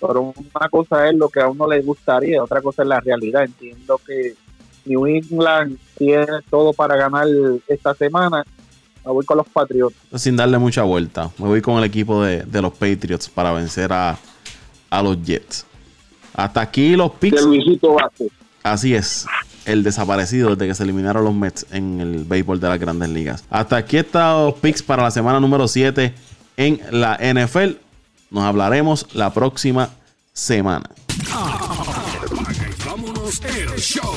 pero 0.00 0.34
una 0.36 0.68
cosa 0.68 1.08
es 1.08 1.14
lo 1.14 1.28
que 1.28 1.40
a 1.40 1.48
uno 1.48 1.68
le 1.68 1.80
gustaría, 1.82 2.42
otra 2.42 2.60
cosa 2.60 2.82
es 2.82 2.88
la 2.88 3.00
realidad. 3.00 3.44
Entiendo 3.44 4.00
que 4.04 4.34
New 4.86 5.06
England 5.06 5.78
tiene 5.96 6.26
todo 6.48 6.72
para 6.72 6.96
ganar 6.96 7.26
esta 7.68 7.94
semana. 7.94 8.44
Me 9.04 9.12
voy 9.12 9.24
con 9.24 9.38
los 9.38 9.48
Patriots. 9.48 9.96
Sin 10.16 10.36
darle 10.36 10.58
mucha 10.58 10.82
vuelta. 10.82 11.30
Me 11.38 11.46
voy 11.46 11.62
con 11.62 11.78
el 11.78 11.84
equipo 11.84 12.22
de, 12.22 12.44
los 12.60 12.72
Patriots 12.72 13.28
para 13.28 13.52
vencer 13.52 13.92
a, 13.92 14.18
los 15.02 15.22
Jets. 15.22 15.66
Hasta 16.34 16.60
aquí 16.60 16.96
los 16.96 17.12
picks. 17.12 17.46
Así 18.62 18.94
es. 18.94 19.26
El 19.64 19.82
desaparecido 19.82 20.50
desde 20.50 20.68
que 20.68 20.74
se 20.74 20.82
eliminaron 20.82 21.24
los 21.24 21.34
Mets 21.34 21.66
en 21.70 22.00
el 22.00 22.24
béisbol 22.24 22.60
de 22.60 22.68
las 22.68 22.78
grandes 22.78 23.08
ligas. 23.08 23.44
Hasta 23.50 23.76
aquí 23.76 23.98
están 23.98 24.46
los 24.46 24.54
picks 24.54 24.82
para 24.82 25.02
la 25.02 25.10
semana 25.10 25.40
número 25.40 25.68
7 25.68 26.14
en 26.56 26.80
la 26.90 27.16
NFL. 27.16 27.76
Nos 28.30 28.44
hablaremos 28.44 29.06
la 29.14 29.32
próxima 29.32 29.90
semana. 30.32 30.90
Vámonos 32.84 33.40
el 33.44 33.78
show. 33.78 34.16